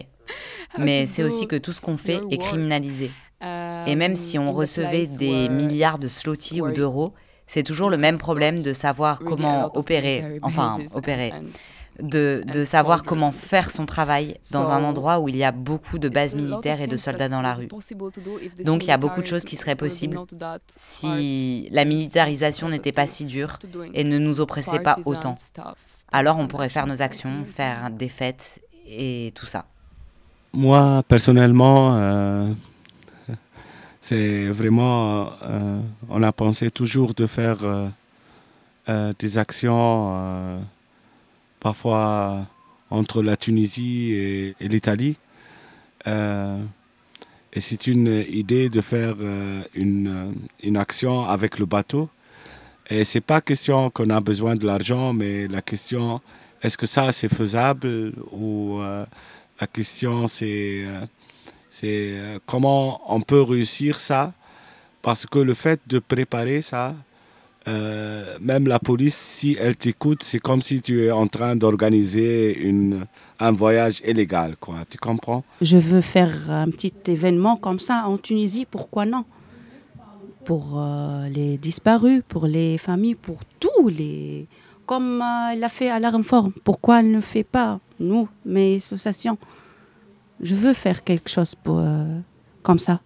Mais 0.78 1.06
c'est 1.06 1.24
aussi 1.24 1.48
que 1.48 1.56
tout 1.58 1.74
ce 1.74 1.82
qu'on 1.82 1.98
fait 1.98 2.22
est 2.30 2.38
criminalisé. 2.38 3.12
Et 3.42 3.96
même 3.96 4.16
si 4.16 4.40
on 4.40 4.52
recevait 4.52 5.08
des 5.08 5.50
milliards 5.50 6.00
de 6.00 6.08
it's- 6.08 6.20
slotty 6.20 6.62
ou 6.62 6.72
d'euros, 6.72 7.14
c'est 7.46 7.64
toujours 7.64 7.90
le 7.90 7.98
même 7.98 8.18
problème 8.18 8.62
de 8.62 8.74
savoir 8.74 9.20
comment 9.20 9.72
opérer, 9.78 10.40
enfin 10.42 10.80
opérer, 10.94 11.34
de, 12.02 12.44
de 12.46 12.64
savoir 12.64 13.04
comment 13.04 13.30
and 13.30 13.32
faire 13.32 13.72
son 13.72 13.86
travail 13.86 14.38
dans 14.52 14.72
un 14.72 14.80
So, 14.82 14.86
endroit 14.86 15.20
où 15.20 15.30
il 15.30 15.38
y 15.38 15.44
a 15.44 15.52
beaucoup 15.52 15.98
de 15.98 16.10
bases 16.10 16.36
militaires 16.36 16.82
et 16.82 16.88
de 16.88 16.96
things 16.96 17.06
that 17.06 17.12
soldats 17.12 17.30
dans 17.30 17.42
la 17.42 17.56
would 17.56 17.70
be 17.70 17.74
rue. 17.74 18.64
Donc 18.66 18.84
il 18.84 18.88
y 18.88 18.92
a 18.92 18.98
beaucoup 18.98 19.22
de 19.22 19.26
choses 19.26 19.46
qui 19.46 19.56
seraient 19.56 19.76
possibles 19.76 20.20
si 20.68 21.68
la 21.72 21.86
militarisation 21.86 22.70
n'était 22.70 22.92
pas 22.92 23.08
si 23.08 23.26
dure 23.26 23.58
et 23.94 24.04
ne 24.04 24.18
nous 24.18 24.42
oppressait 24.42 24.80
pas 24.80 24.98
autant. 25.06 25.36
Alors 26.12 26.38
on 26.38 26.48
pourrait 26.48 26.70
faire 26.70 26.88
nos 26.88 27.02
actions, 27.02 27.46
faire 27.46 27.90
des 27.92 28.10
fêtes 28.10 28.60
et 28.88 29.32
tout 29.36 29.46
ça. 29.46 29.66
Moi, 30.54 31.04
personnellement, 31.08 31.96
euh, 31.98 32.54
c'est 34.08 34.48
vraiment. 34.48 35.34
euh, 35.44 35.82
on 36.10 36.24
a 36.24 36.32
pensé 36.32 36.72
toujours 36.72 37.14
de 37.14 37.28
faire 37.28 37.58
euh, 37.64 37.90
euh, 38.88 39.12
des 39.20 39.38
actions, 39.38 40.64
parfois 41.60 42.48
entre 42.90 43.22
la 43.22 43.36
Tunisie 43.36 44.14
et, 44.14 44.56
et 44.62 44.68
l'Italie. 44.70 45.18
Et 46.06 47.60
c'est 47.60 47.88
une 47.88 48.24
idée 48.30 48.70
de 48.70 48.80
faire 48.80 49.16
une, 49.74 50.36
une 50.64 50.78
action 50.78 51.26
avec 51.26 51.60
le 51.60 51.66
bateau. 51.66 52.10
Et 52.90 53.04
c'est 53.04 53.20
pas 53.34 53.42
question 53.42 53.90
qu'on 53.90 54.10
a 54.10 54.22
besoin 54.22 54.56
de 54.56 54.66
l'argent, 54.66 55.12
mais 55.12 55.50
la 55.50 55.62
question 55.62 56.22
est-ce 56.64 56.78
que 56.78 56.88
ça 56.88 57.12
c'est 57.12 57.34
faisable 57.34 58.14
ou 58.32 58.80
la 59.60 59.68
question 59.68 60.30
c'est 60.30 60.86
c'est 61.78 62.10
euh, 62.18 62.40
comment 62.52 62.84
on 63.16 63.22
peut 63.22 63.44
réussir 63.54 64.00
ça? 64.00 64.34
Parce 65.02 65.26
que 65.32 65.40
le 65.40 65.54
fait 65.54 65.80
de 65.94 66.00
préparer 66.00 66.62
ça 66.62 66.96
euh, 67.68 68.38
même 68.40 68.66
la 68.68 68.80
police 68.80 69.16
si 69.16 69.58
elle 69.60 69.76
t'écoute 69.76 70.22
c'est 70.24 70.40
comme 70.40 70.62
si 70.70 70.82
tu 70.82 71.04
es 71.06 71.12
en 71.12 71.28
train 71.28 71.54
d'organiser 71.56 72.36
un 73.48 73.52
voyage 73.52 74.02
illégal 74.12 74.56
quoi. 74.64 74.78
Tu 74.90 74.98
comprends? 74.98 75.44
Je 75.62 75.78
veux 75.78 76.02
faire 76.16 76.36
un 76.50 76.70
petit 76.76 76.94
événement 77.08 77.58
comme 77.58 77.80
ça 77.80 78.06
en 78.08 78.18
Tunisie, 78.18 78.66
pourquoi 78.66 79.06
non? 79.06 79.26
Pour 80.46 80.64
euh, 80.78 81.28
les 81.38 81.58
disparus, 81.58 82.22
pour 82.28 82.48
les 82.48 82.78
familles, 82.78 83.16
pour 83.16 83.40
tous 83.60 83.90
les... 83.90 84.48
Comme 84.86 85.22
euh, 85.22 85.52
elle 85.52 85.64
a 85.64 85.70
fait 85.70 85.90
à 85.90 86.00
la 86.00 86.10
réforme, 86.10 86.54
pourquoi 86.64 87.02
elle 87.02 87.12
ne 87.12 87.20
fait 87.20 87.44
pas, 87.44 87.82
nous, 88.00 88.30
mes 88.46 88.78
associations? 88.78 89.38
Je 90.41 90.55
veux 90.55 90.75
faire 90.75 91.05
quelque 91.05 91.29
chose 91.31 91.55
pour, 91.55 91.79
euh, 91.79 92.21
comme 92.63 92.79
ça. 92.79 93.01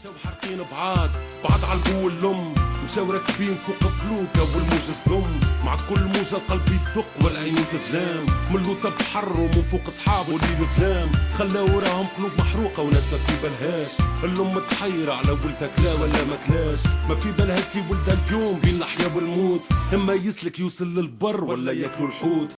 مشاو 0.00 0.12
حارقين 0.24 0.58
بعاد 0.72 1.10
بعض 1.44 1.64
على 1.64 1.78
القوة 1.78 2.06
اللم 2.12 2.54
مشاو 2.84 3.12
راكبين 3.12 3.54
فوق 3.54 3.78
فلوكة 3.78 4.42
والموج 4.56 4.80
صدم 4.80 5.40
مع 5.64 5.76
كل 5.76 6.00
موجة 6.04 6.36
القلب 6.36 6.68
يدق 6.68 7.08
والعيون 7.24 7.64
تظلام 7.72 8.26
من 8.54 8.62
لوطة 8.62 8.90
بحر 8.98 9.40
ومن 9.40 9.62
فوق 9.70 9.90
صحاب 9.90 10.28
وليل 10.28 10.66
ظلام 10.78 11.08
خلاو 11.38 11.66
راهم 11.78 12.06
قلوب 12.18 12.30
محروقة 12.38 12.82
وناس 12.82 13.12
ما 13.12 13.18
في 13.18 13.42
بالهاش 13.42 13.90
الأم 14.24 14.54
متحيرة 14.54 15.12
على 15.12 15.30
ولدها 15.30 15.68
كلا 15.76 15.92
ولا 15.94 16.24
ما 16.24 16.36
كلاش 16.46 16.80
ما 17.08 17.14
في 17.14 17.32
بالهاش 17.32 17.76
لي 17.76 17.82
ولدها 17.90 18.16
اليوم 18.26 18.60
بين 18.60 18.74
الحياة 18.76 19.16
والموت 19.16 19.62
إما 19.94 20.14
يسلك 20.14 20.58
يوصل 20.60 20.94
للبر 20.94 21.44
ولا 21.44 21.72
ياكلوا 21.72 22.08
الحوت 22.08 22.52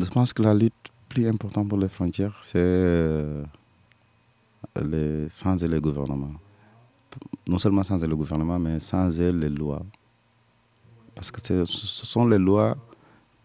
Je 0.00 0.04
pense 0.16 0.32
que 0.36 0.42
la 0.42 0.54
lutte 0.54 0.86
plus 1.09 1.27
importante 1.27 1.67
pour 1.67 1.77
les 1.79 1.89
frontières, 1.89 2.39
c'est 2.43 2.59
euh, 2.59 3.43
les, 4.81 5.27
sans 5.29 5.55
les 5.55 5.81
gouvernements. 5.81 6.33
Non 7.47 7.57
seulement 7.57 7.83
sans 7.83 7.97
le 7.97 8.15
gouvernement, 8.15 8.59
mais 8.59 8.79
sans 8.79 9.09
les 9.09 9.49
lois. 9.49 9.81
Parce 11.15 11.31
que 11.31 11.65
ce 11.65 12.05
sont 12.05 12.27
les 12.27 12.37
lois 12.37 12.77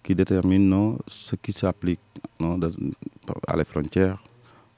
qui 0.03 0.15
déterminent 0.15 0.77
non, 0.77 0.99
ce 1.09 1.35
qui 1.37 1.53
s'applique 1.53 2.01
à 3.49 3.57
les 3.57 3.65
frontières. 3.65 4.23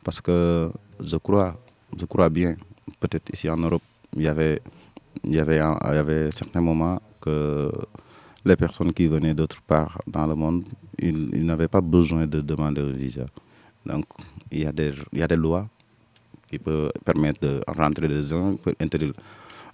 Parce 0.04 0.20
que 0.20 0.70
je 1.00 1.16
crois, 1.16 1.58
je 1.98 2.06
crois 2.06 2.30
bien, 2.30 2.54
peut-être 3.00 3.34
ici 3.34 3.50
en 3.50 3.56
Europe, 3.56 3.82
il 4.14 4.22
y 4.22 4.28
avait, 4.28 4.62
il 5.24 5.34
y 5.34 5.40
avait, 5.40 5.56
il 5.58 5.94
y 5.94 5.98
avait 5.98 6.30
certains 6.30 6.60
moments 6.60 7.02
que 7.20 7.72
les 8.44 8.56
personnes 8.56 8.92
qui 8.92 9.08
venaient 9.08 9.34
d'autre 9.34 9.60
part 9.60 10.00
dans 10.06 10.26
le 10.28 10.36
monde, 10.36 10.64
ils, 10.98 11.30
ils 11.32 11.44
n'avaient 11.44 11.68
pas 11.68 11.80
besoin 11.80 12.26
de 12.26 12.40
demander 12.40 12.80
un 12.82 12.92
visa. 12.92 13.26
Donc, 13.84 14.04
il 14.50 14.62
y 14.62 14.66
a 14.66 14.72
des, 14.72 15.36
lois 15.36 15.68
qui 16.48 16.58
peuvent 16.58 16.92
permettre 17.04 17.40
de 17.40 17.60
rentrer 17.66 18.08
des 18.08 18.32
uns, 18.32 18.56
interdire 18.80 19.12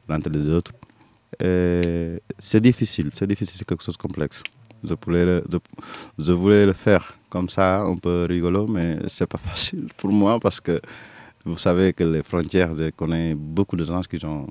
l'entrée 0.08 0.30
des 0.30 0.48
autres. 0.48 0.72
C'est 2.38 2.60
difficile, 2.60 3.10
c'est 3.12 3.26
difficile, 3.26 3.56
c'est 3.58 3.66
quelque 3.66 3.82
chose 3.82 3.96
de 3.96 4.02
complexe. 4.02 4.42
Je 4.84 4.94
voulais, 4.94 6.66
le, 6.66 6.72
faire 6.72 7.14
comme 7.30 7.48
ça, 7.48 7.82
un 7.82 7.96
peu 7.96 8.26
rigolo, 8.28 8.66
mais 8.66 8.98
c'est 9.08 9.26
pas 9.26 9.38
facile 9.50 9.88
pour 9.96 10.10
moi 10.12 10.38
parce 10.40 10.60
que 10.60 10.80
vous 11.44 11.56
savez 11.56 11.92
que 11.92 12.04
les 12.04 12.22
frontières, 12.22 12.76
je 12.76 12.90
connais 12.90 13.34
beaucoup 13.34 13.76
de 13.76 13.84
gens 13.84 14.00
qui, 14.02 14.18
sont, 14.18 14.46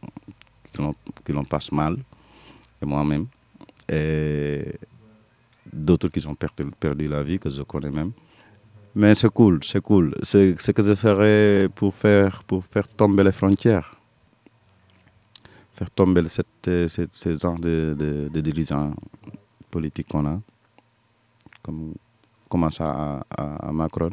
qui, 0.71 0.81
l'ont, 0.81 0.95
qui 1.25 1.31
l'en 1.31 1.43
passent 1.43 1.71
mal, 1.71 1.97
et 2.81 2.85
moi-même, 2.85 3.27
et 3.89 4.63
d'autres 5.71 6.09
qui 6.09 6.25
ont 6.27 6.35
perdu, 6.35 6.65
perdu 6.79 7.07
la 7.07 7.23
vie, 7.23 7.39
que 7.39 7.49
je 7.49 7.61
connais 7.63 7.91
même. 7.91 8.11
Mais 8.93 9.15
c'est 9.15 9.29
cool, 9.29 9.59
c'est 9.63 9.81
cool. 9.81 10.13
C'est 10.21 10.59
ce 10.61 10.71
que 10.71 10.83
je 10.83 10.95
ferais 10.95 11.69
pour 11.73 11.95
faire, 11.95 12.43
pour 12.43 12.65
faire 12.65 12.87
tomber 12.87 13.23
les 13.23 13.31
frontières. 13.31 13.95
Faire 15.73 15.89
tomber 15.91 16.27
cette, 16.27 16.69
cette, 16.89 17.13
ce 17.13 17.37
genre 17.37 17.57
de, 17.57 17.95
de, 17.97 18.29
de 18.31 18.41
dirigeants 18.41 18.93
politiques 19.69 20.09
qu'on 20.09 20.25
a, 20.25 20.39
comme, 21.63 21.93
comme 22.49 22.69
ça 22.69 23.21
à, 23.29 23.71
Macron. 23.71 24.11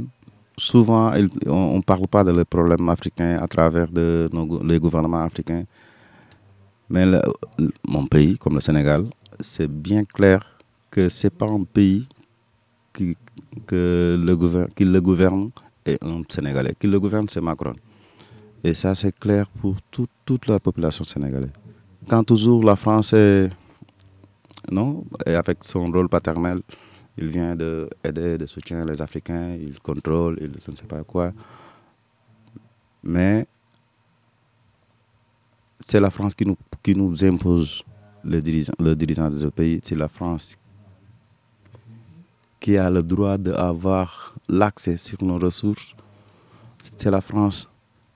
Souvent, 0.57 1.12
on 1.47 1.77
ne 1.77 1.83
parle 1.83 2.07
pas 2.07 2.23
des 2.25 2.45
problèmes 2.45 2.88
africains 2.88 3.38
à 3.43 3.47
travers 3.49 3.91
de 3.91 4.31
les 4.65 4.79
gouvernements 4.79 5.23
africains. 5.25 5.65
Mais 6.88 7.05
mon 7.87 8.07
pays, 8.07 8.38
comme 8.38 8.55
le 8.55 8.61
Sénégal, 8.61 9.07
c'est 9.41 9.69
bien 9.71 10.05
clair 10.05 10.58
que 10.99 11.09
ce 11.09 11.26
n'est 11.26 11.31
pas 11.31 11.47
un 11.47 11.62
pays 11.62 12.09
qui, 12.93 13.17
que 13.67 14.17
le 14.21 14.35
gouver- 14.37 14.67
qui 14.75 14.85
le 14.85 15.00
gouverne 15.00 15.50
est 15.87 16.02
un 16.02 16.23
Sénégalais. 16.28 16.75
Qui 16.81 16.88
le 16.88 16.99
gouverne, 16.99 17.28
c'est 17.28 17.40
Macron. 17.40 17.75
Et 18.64 18.75
ça, 18.75 18.97
c'est 18.97 19.17
clair 19.17 19.47
pour 19.61 19.76
tout- 19.93 20.09
toute 20.25 20.49
la 20.49 20.59
population 20.59 21.05
sénégalaise. 21.05 21.52
Quand 22.09 22.25
toujours 22.25 22.64
la 22.64 22.75
France 22.75 23.12
est, 23.12 23.49
non, 24.73 25.05
et 25.25 25.35
avec 25.35 25.59
son 25.62 25.87
rôle 25.93 26.09
paternel, 26.09 26.62
il 27.17 27.28
vient 27.28 27.55
de 27.55 27.88
aider, 28.02 28.37
de 28.37 28.47
soutenir 28.47 28.85
les 28.85 29.00
Africains, 29.00 29.55
il 29.55 29.78
contrôle, 29.78 30.37
il 30.40 30.50
je 30.64 30.71
ne 30.73 30.76
sais 30.76 30.88
pas 30.95 31.05
quoi. 31.05 31.33
Mais 33.05 33.47
c'est 35.78 36.00
la 36.00 36.11
France 36.11 36.35
qui 36.35 36.45
nous, 36.45 36.57
qui 36.83 36.93
nous 36.97 37.25
impose 37.25 37.85
le 38.25 38.40
dirigeant, 38.43 38.73
le 38.81 38.97
dirigeant 38.97 39.31
de 39.31 39.38
ce 39.38 39.47
pays, 39.47 39.78
c'est 39.81 39.95
la 39.97 40.09
France 40.09 40.57
qui 42.61 42.77
a 42.77 42.91
le 42.91 43.03
droit 43.03 43.38
d'avoir 43.38 44.35
l'accès 44.49 44.97
sur 44.97 45.23
nos 45.23 45.38
ressources. 45.38 45.95
C'est 46.97 47.11
la 47.11 47.21
France 47.21 47.69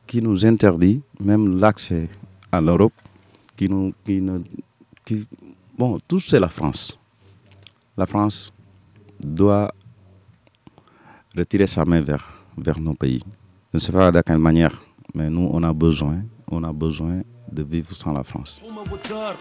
qui 0.07 0.21
nous 0.21 0.45
interdit 0.45 1.01
même 1.21 1.59
l'accès 1.59 2.09
à 2.51 2.61
l'Europe, 2.61 2.93
qui 3.57 3.69
nous, 3.69 3.93
qui 4.05 4.23
qui, 5.05 5.27
bon, 5.77 5.99
tout 6.07 6.21
c'est 6.21 6.41
la 6.41 6.49
France. 6.49 6.97
La 7.97 8.07
France 8.07 8.53
doit 9.21 9.73
retirer 11.37 11.67
sa 11.67 11.85
main 11.85 12.01
vers, 12.01 12.31
vers 12.57 12.79
nos 12.79 12.95
pays. 12.95 13.23
Je 13.73 13.79
ne 13.79 13.81
sais 13.81 13.93
pas 13.93 14.13
de 14.13 14.21
quelle 14.21 14.39
manière, 14.39 14.83
mais 15.15 15.31
nous, 15.31 15.49
on 15.53 15.63
a 15.63 15.73
besoin, 15.73 16.23
on 16.51 16.63
a 16.65 16.73
besoin 16.73 17.23
de 17.59 17.63
vivre 17.63 17.93
sans 18.03 18.13
la 18.13 18.25
France. 18.31 18.53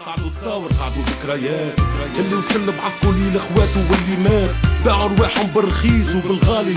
قعدوا 0.06 0.30
تصاور 0.30 0.68
قعدوا 0.80 1.02
ذكريات 1.10 1.74
اللي 2.18 2.34
وصل 2.34 2.66
لاخواته 3.30 3.80
واللي 3.90 4.16
مات. 4.30 4.50
باعوا 4.84 5.08
رواحهم 5.08 5.46
بالرخيص 5.46 6.14
وبالغالي 6.14 6.74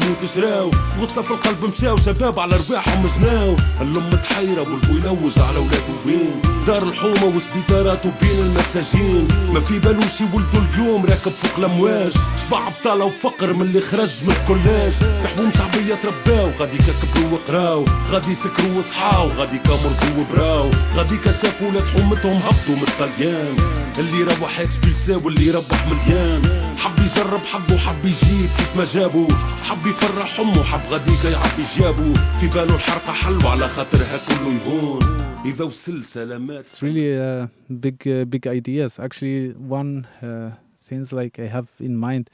في 1.24 1.32
القلب 1.32 1.66
مشاو 1.66 1.98
شباب 1.98 2.40
على 2.40 2.56
رواحهم 2.70 3.08
جناو. 3.18 3.56
الأم 3.82 4.10
متحيرة 4.10 4.62
والبو 4.62 4.94
يلوج 4.98 5.40
على 5.40 5.60
وين؟ 6.06 6.42
دار 6.68 6.84
الحومة 6.84 7.26
وسبيطارات 7.36 8.06
وبين 8.06 8.40
المساجين. 8.40 9.28
ما 9.54 9.60
في 9.60 9.80
بالوش 9.80 10.22
ولدوا 10.22 10.62
اليوم 10.74 11.06
راكب 11.06 11.32
فوق 11.32 11.58
الأمواج. 11.58 12.14
شبع 12.44 12.70
بطالة 12.70 13.06
وفقر 13.06 13.54
من 13.54 13.62
اللي 13.62 13.82
خرج 13.82 14.12
من 14.24 14.36
الكولاج. 14.42 14.92
في 14.92 15.28
حبوم 15.28 15.52
شعبية 15.58 15.96
ترباو 15.96 16.52
غادي 16.60 16.78
كبروا 16.78 17.32
وقراو. 17.32 17.86
غادي 18.12 18.36
سكروا 18.36 18.78
وصحاو 18.78 19.28
غادي 19.28 19.58
كمرضوا 19.58 20.16
وبراو. 20.20 20.70
غادي 20.96 21.18
شافوا 21.32 21.68
ولاد 21.68 21.84
حومتهم 21.84 22.38
هبطوا 22.38 22.76
من 22.76 22.84
الطليان. 22.88 23.56
اللي 24.00 24.24
روح 24.24 24.60
اكسبيلسا 24.60 25.16
واللي 25.16 25.52
ربح 25.52 25.88
مليان. 25.88 26.42
حب 26.78 27.00
يجرب 27.00 27.40
حظه 27.40 27.78
حب 27.78 28.06
يجيب. 28.06 28.50
كيف 28.58 28.78
ما 28.78 28.84
جابوا 28.84 29.28
حب 29.64 29.88
يفرح 29.88 30.40
أمه. 30.40 30.64
حب 30.64 30.92
غاديكا 30.92 31.30
يعبي 31.30 31.64
جابو 31.78 32.14
في 32.40 32.48
باله 32.48 32.76
الحرقة 32.76 33.14
حلوة 33.14 33.50
على 33.50 33.68
خاطرها 33.68 34.18
كله 34.28 34.54
يهون. 34.54 35.00
إذا 35.46 35.64
وصل 35.64 36.06
سلامات. 36.06 36.66
It's 36.66 36.82
really 36.82 37.18
uh, 37.18 37.48
big, 37.80 38.08
uh, 38.08 38.26
big 38.26 38.48
ideas. 38.48 39.00
Actually, 39.00 39.54
one 39.80 40.08
uh, 40.22 40.52
things 40.88 41.14
like 41.14 41.40
I 41.40 41.48
have 41.48 41.68
in 41.80 41.96
mind, 41.98 42.30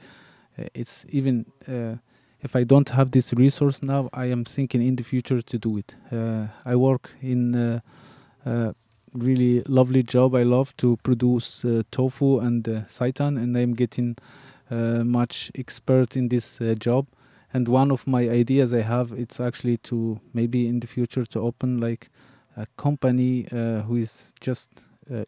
uh, 0.58 0.64
it's 0.74 1.04
even 1.10 1.46
uh, 1.68 1.96
if 2.42 2.56
I 2.56 2.64
don't 2.64 2.88
have 2.88 3.10
this 3.10 3.32
resource 3.34 3.82
now, 3.82 4.10
I 4.12 4.26
am 4.26 4.44
thinking 4.44 4.82
in 4.82 4.96
the 4.96 5.04
future 5.04 5.40
to 5.40 5.58
do 5.58 5.70
it. 5.82 5.94
Uh, 6.10 6.46
I 6.64 6.74
work 6.88 7.10
in 7.20 7.40
uh, 7.54 7.80
uh, 8.46 8.72
really 9.14 9.62
lovely 9.68 10.02
job. 10.02 10.34
I 10.34 10.42
love 10.42 10.76
to 10.78 10.96
produce 11.02 11.64
uh, 11.64 11.82
tofu 11.90 12.38
and 12.38 12.66
uh, 12.68 12.72
seitan, 12.82 13.40
and 13.42 13.56
I'm 13.56 13.74
getting 13.74 14.16
uh, 14.70 15.04
much 15.04 15.50
expert 15.54 16.16
in 16.16 16.28
this 16.28 16.60
job. 16.78 17.06
And 17.54 17.68
one 17.68 17.90
of 17.90 18.06
my 18.06 18.28
ideas 18.30 18.72
I 18.72 18.80
have 18.80 19.12
it's 19.12 19.38
actually 19.38 19.76
to 19.78 20.20
maybe 20.32 20.66
in 20.66 20.80
the 20.80 20.86
future 20.86 21.26
to 21.26 21.40
open 21.40 21.78
like 21.78 22.08
a 22.56 22.66
company 22.76 23.46
who 23.50 23.96
is 23.96 24.32
just 24.40 24.70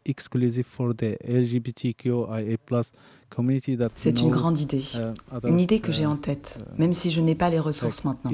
exclusive 0.05 0.65
for 0.65 0.93
the 0.95 1.17
LGBTQIA+ 1.27 2.57
community 3.29 3.75
that 3.77 3.89
C'est 3.95 4.19
une 4.21 4.29
grande 4.29 4.59
idée, 4.59 4.83
uh, 4.95 5.47
une 5.47 5.59
idée 5.59 5.79
que 5.79 5.91
j'ai 5.91 6.03
uh, 6.03 6.07
en 6.07 6.15
tête, 6.15 6.59
même 6.77 6.93
si 6.93 7.11
je 7.11 7.21
n'ai 7.21 7.35
pas 7.35 7.49
les 7.49 7.59
ressources 7.59 8.03
maintenant. 8.03 8.31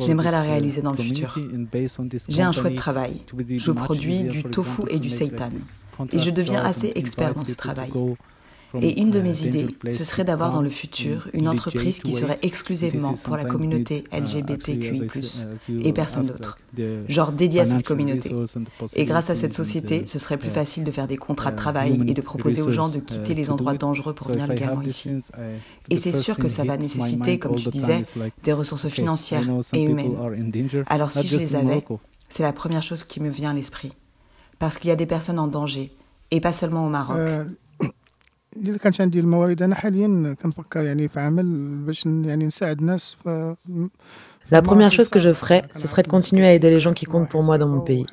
J'aimerais 0.00 0.30
la 0.30 0.44
uh, 0.44 0.48
réaliser 0.48 0.82
dans 0.82 0.92
le 0.92 0.98
futur. 0.98 1.38
J'ai 2.28 2.42
un 2.42 2.52
company 2.52 2.52
chouette 2.52 2.76
travail. 2.76 3.22
Je 3.48 3.72
produis 3.72 4.24
du 4.24 4.44
tofu 4.44 4.82
et 4.88 4.98
du 4.98 5.10
seitan. 5.10 5.50
Et 6.12 6.18
je 6.18 6.30
deviens 6.30 6.62
assez 6.62 6.92
expert 6.94 7.34
dans 7.34 7.44
ce 7.44 7.54
travail. 7.54 7.90
Et 8.80 9.00
une 9.00 9.10
de 9.10 9.20
mes 9.20 9.44
idées, 9.44 9.68
ce 9.90 10.04
serait 10.04 10.24
d'avoir 10.24 10.50
dans 10.50 10.62
le 10.62 10.70
futur 10.70 11.28
une 11.32 11.48
entreprise 11.48 12.00
qui 12.00 12.12
serait 12.12 12.38
exclusivement 12.42 13.14
pour 13.14 13.36
la 13.36 13.44
communauté 13.44 14.04
uh, 14.12 14.20
LGBTQI+, 14.20 15.06
et 15.84 15.92
personne 15.92 16.26
d'autre. 16.26 16.58
Genre 17.08 17.32
dédié 17.32 17.60
à 17.60 17.66
cette 17.66 17.86
communauté. 17.86 18.34
Et 18.94 19.04
grâce 19.04 19.30
à 19.30 19.34
cette 19.34 19.54
société, 19.54 20.06
ce 20.06 20.18
serait 20.18 20.36
plus 20.36 20.48
uh, 20.48 20.52
facile 20.52 20.84
de 20.84 20.90
faire 20.90 21.06
des 21.06 21.16
contrats 21.16 21.50
de 21.50 21.56
uh, 21.56 21.58
travail 21.58 22.04
et 22.06 22.14
de 22.14 22.20
proposer 22.20 22.62
aux 22.62 22.70
gens 22.70 22.88
de 22.88 22.98
quitter 22.98 23.34
les 23.34 23.50
endroits 23.50 23.74
it. 23.74 23.80
dangereux 23.80 24.14
pour 24.14 24.28
venir 24.28 24.46
légalement 24.46 24.82
ici. 24.82 25.10
Et 25.90 25.96
c'est 25.96 26.12
sûr 26.12 26.36
que 26.36 26.48
ça 26.48 26.64
va 26.64 26.76
nécessiter, 26.76 27.38
comme 27.38 27.56
tu 27.56 27.68
disais, 27.68 28.02
des 28.42 28.52
ressources 28.52 28.88
financières 28.88 29.48
et 29.72 29.82
humaines. 29.82 30.16
Alors 30.88 31.10
si 31.10 31.26
je 31.26 31.36
les 31.36 31.54
avais, 31.54 31.84
c'est 32.28 32.42
la 32.42 32.52
première 32.52 32.82
chose 32.82 33.04
qui 33.04 33.20
me 33.20 33.28
vient 33.28 33.50
à 33.50 33.54
l'esprit. 33.54 33.92
Parce 34.58 34.78
qu'il 34.78 34.88
y 34.88 34.92
a 34.92 34.96
des 34.96 35.06
personnes 35.06 35.38
en 35.38 35.48
danger, 35.48 35.92
et 36.30 36.40
pas 36.40 36.52
seulement 36.52 36.86
au 36.86 36.88
Maroc. 36.88 37.18
آه، 38.57 38.59
اللي 38.59 38.79
كانت 38.79 39.01
عندي 39.01 39.19
الموارد 39.19 39.61
انا 39.61 39.75
حاليا 39.75 40.35
كنفكر 40.43 40.81
يعني 40.83 41.07
في 41.07 41.19
عمل 41.19 41.45
باش 41.85 42.07
ن- 42.07 42.25
يعني 42.25 42.45
نساعد 42.45 42.79
الناس 42.79 43.15
ف 43.25 43.29
La 44.57 44.61
première 44.61 44.91
chose 44.97 45.09
que 45.15 45.21
je 45.27 45.31
ferais, 45.41 45.61
ce 45.81 45.85
serait 45.91 46.03
de 46.07 46.09
continuer 46.17 46.45
à 46.45 46.53
aider 46.53 46.69
les 46.75 46.81
gens 46.85 46.95
qui 46.99 47.05
comptent 47.11 47.29
pour 47.29 47.43
moi 47.47 47.57
dans 47.57 47.69
mon 47.75 47.79
pays. 47.89 48.05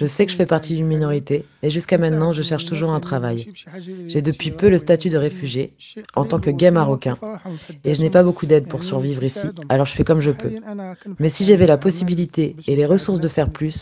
Je 0.00 0.06
sais 0.14 0.24
que 0.26 0.32
je 0.32 0.36
fais 0.40 0.46
partie 0.56 0.74
d'une 0.76 0.86
minorité, 0.96 1.36
et 1.64 1.70
jusqu'à 1.76 1.98
maintenant, 2.04 2.32
je 2.38 2.42
cherche 2.50 2.66
toujours 2.72 2.92
un 2.98 3.00
travail. 3.10 3.38
J'ai 4.12 4.22
depuis 4.30 4.50
peu 4.60 4.68
le 4.74 4.78
statut 4.86 5.10
de 5.14 5.18
réfugié, 5.28 5.64
en 6.20 6.24
tant 6.30 6.38
que 6.44 6.50
gay 6.60 6.70
marocain, 6.70 7.16
et 7.86 7.90
je 7.96 8.00
n'ai 8.02 8.10
pas 8.10 8.22
beaucoup 8.28 8.46
d'aide 8.50 8.66
pour 8.72 8.82
survivre 8.90 9.22
ici, 9.30 9.46
alors 9.74 9.86
je 9.90 9.94
fais 9.96 10.04
comme 10.08 10.20
je 10.28 10.30
peux. 10.40 10.52
Mais 11.22 11.30
si 11.36 11.42
j'avais 11.48 11.66
la 11.74 11.78
possibilité 11.86 12.44
et 12.68 12.74
les 12.80 12.86
ressources 12.94 13.18
de 13.26 13.30
faire 13.36 13.50
plus, 13.58 13.78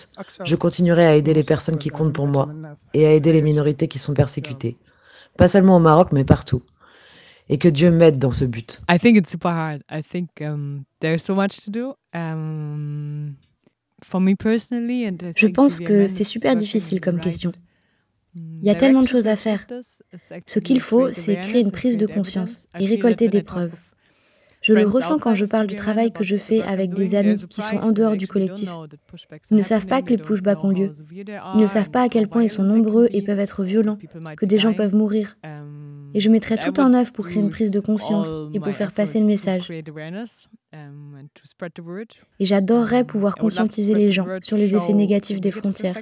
je 0.50 0.56
continuerais 0.64 1.06
à 1.12 1.14
aider 1.20 1.34
les 1.40 1.46
personnes 1.52 1.76
qui 1.84 1.90
comptent 1.96 2.14
pour 2.20 2.28
moi, 2.36 2.44
et 2.94 3.02
à 3.08 3.10
aider 3.18 3.32
les 3.38 3.42
minorités 3.50 3.88
qui 3.92 3.98
sont 3.98 4.14
persécutées. 4.14 4.74
Pas 5.37 5.47
seulement 5.47 5.77
au 5.77 5.79
Maroc, 5.79 6.11
mais 6.11 6.23
partout. 6.23 6.61
Et 7.49 7.57
que 7.57 7.67
Dieu 7.67 7.91
m'aide 7.91 8.17
dans 8.17 8.31
ce 8.31 8.45
but. 8.45 8.81
I 8.89 8.97
think 8.97 9.17
it's 9.17 9.29
super 9.29 9.51
hard. 9.51 9.81
I 9.91 10.01
think 10.01 10.29
um, 10.41 10.83
there's 10.99 11.21
so 11.21 11.35
much 11.35 11.57
to 11.63 11.71
do. 11.71 11.93
Um, 12.13 13.35
for 14.03 14.19
me 14.19 14.35
personally, 14.35 15.07
and 15.07 15.17
I 15.21 15.33
Je 15.35 15.47
pense 15.47 15.79
que 15.79 16.07
c'est 16.07 16.23
super 16.23 16.55
difficile 16.55 17.01
comme 17.01 17.19
question. 17.19 17.51
Il 18.37 18.65
y 18.65 18.69
a 18.69 18.75
tellement 18.75 19.01
de 19.01 19.07
choses 19.07 19.27
à 19.27 19.35
faire. 19.35 19.65
Ce 20.45 20.59
qu'il 20.59 20.79
faut, 20.79 21.11
c'est 21.11 21.39
créer 21.39 21.61
une 21.61 21.71
prise 21.71 21.97
de 21.97 22.05
conscience 22.05 22.65
et 22.79 22.85
récolter 22.85 23.29
des 23.29 23.41
preuves. 23.41 23.77
Je 24.65 24.73
le 24.73 24.87
ressens 24.87 25.19
quand 25.19 25.35
je 25.35 25.45
parle 25.45 25.67
du 25.67 25.75
travail 25.75 26.11
que 26.11 26.23
je 26.23 26.37
fais 26.37 26.63
avec 26.63 26.91
des 26.91 27.13
amis 27.13 27.37
qui 27.47 27.61
sont 27.61 27.77
en 27.77 27.91
dehors 27.91 28.17
du 28.17 28.27
collectif. 28.27 28.71
Ils 29.51 29.57
ne 29.57 29.61
savent 29.61 29.85
pas 29.85 30.01
que 30.01 30.09
les 30.09 30.17
pushbacks 30.17 30.63
ont 30.63 30.71
lieu. 30.71 30.91
Ils 31.53 31.61
ne 31.61 31.67
savent 31.67 31.91
pas 31.91 32.01
à 32.01 32.09
quel 32.09 32.27
point 32.27 32.41
ils 32.41 32.49
sont 32.49 32.63
nombreux 32.63 33.07
et 33.11 33.21
peuvent 33.21 33.39
être 33.39 33.63
violents, 33.63 33.99
que 34.35 34.45
des 34.45 34.57
gens 34.57 34.73
peuvent 34.73 34.95
mourir. 34.95 35.37
Et 36.15 36.19
je 36.19 36.29
mettrai 36.31 36.57
tout 36.57 36.79
en 36.79 36.95
œuvre 36.95 37.13
pour 37.13 37.25
créer 37.25 37.43
une 37.43 37.51
prise 37.51 37.69
de 37.69 37.79
conscience 37.79 38.39
et 38.53 38.59
pour 38.59 38.73
faire 38.73 38.91
passer 38.91 39.19
le 39.19 39.27
message. 39.27 39.69
Et 42.39 42.45
j'adorerais 42.45 43.03
pouvoir 43.03 43.35
conscientiser 43.35 43.93
les 43.93 44.11
gens 44.11 44.25
sur 44.41 44.57
les 44.57 44.75
effets 44.75 44.93
négatifs 44.93 45.41
des 45.41 45.51
frontières. 45.51 45.99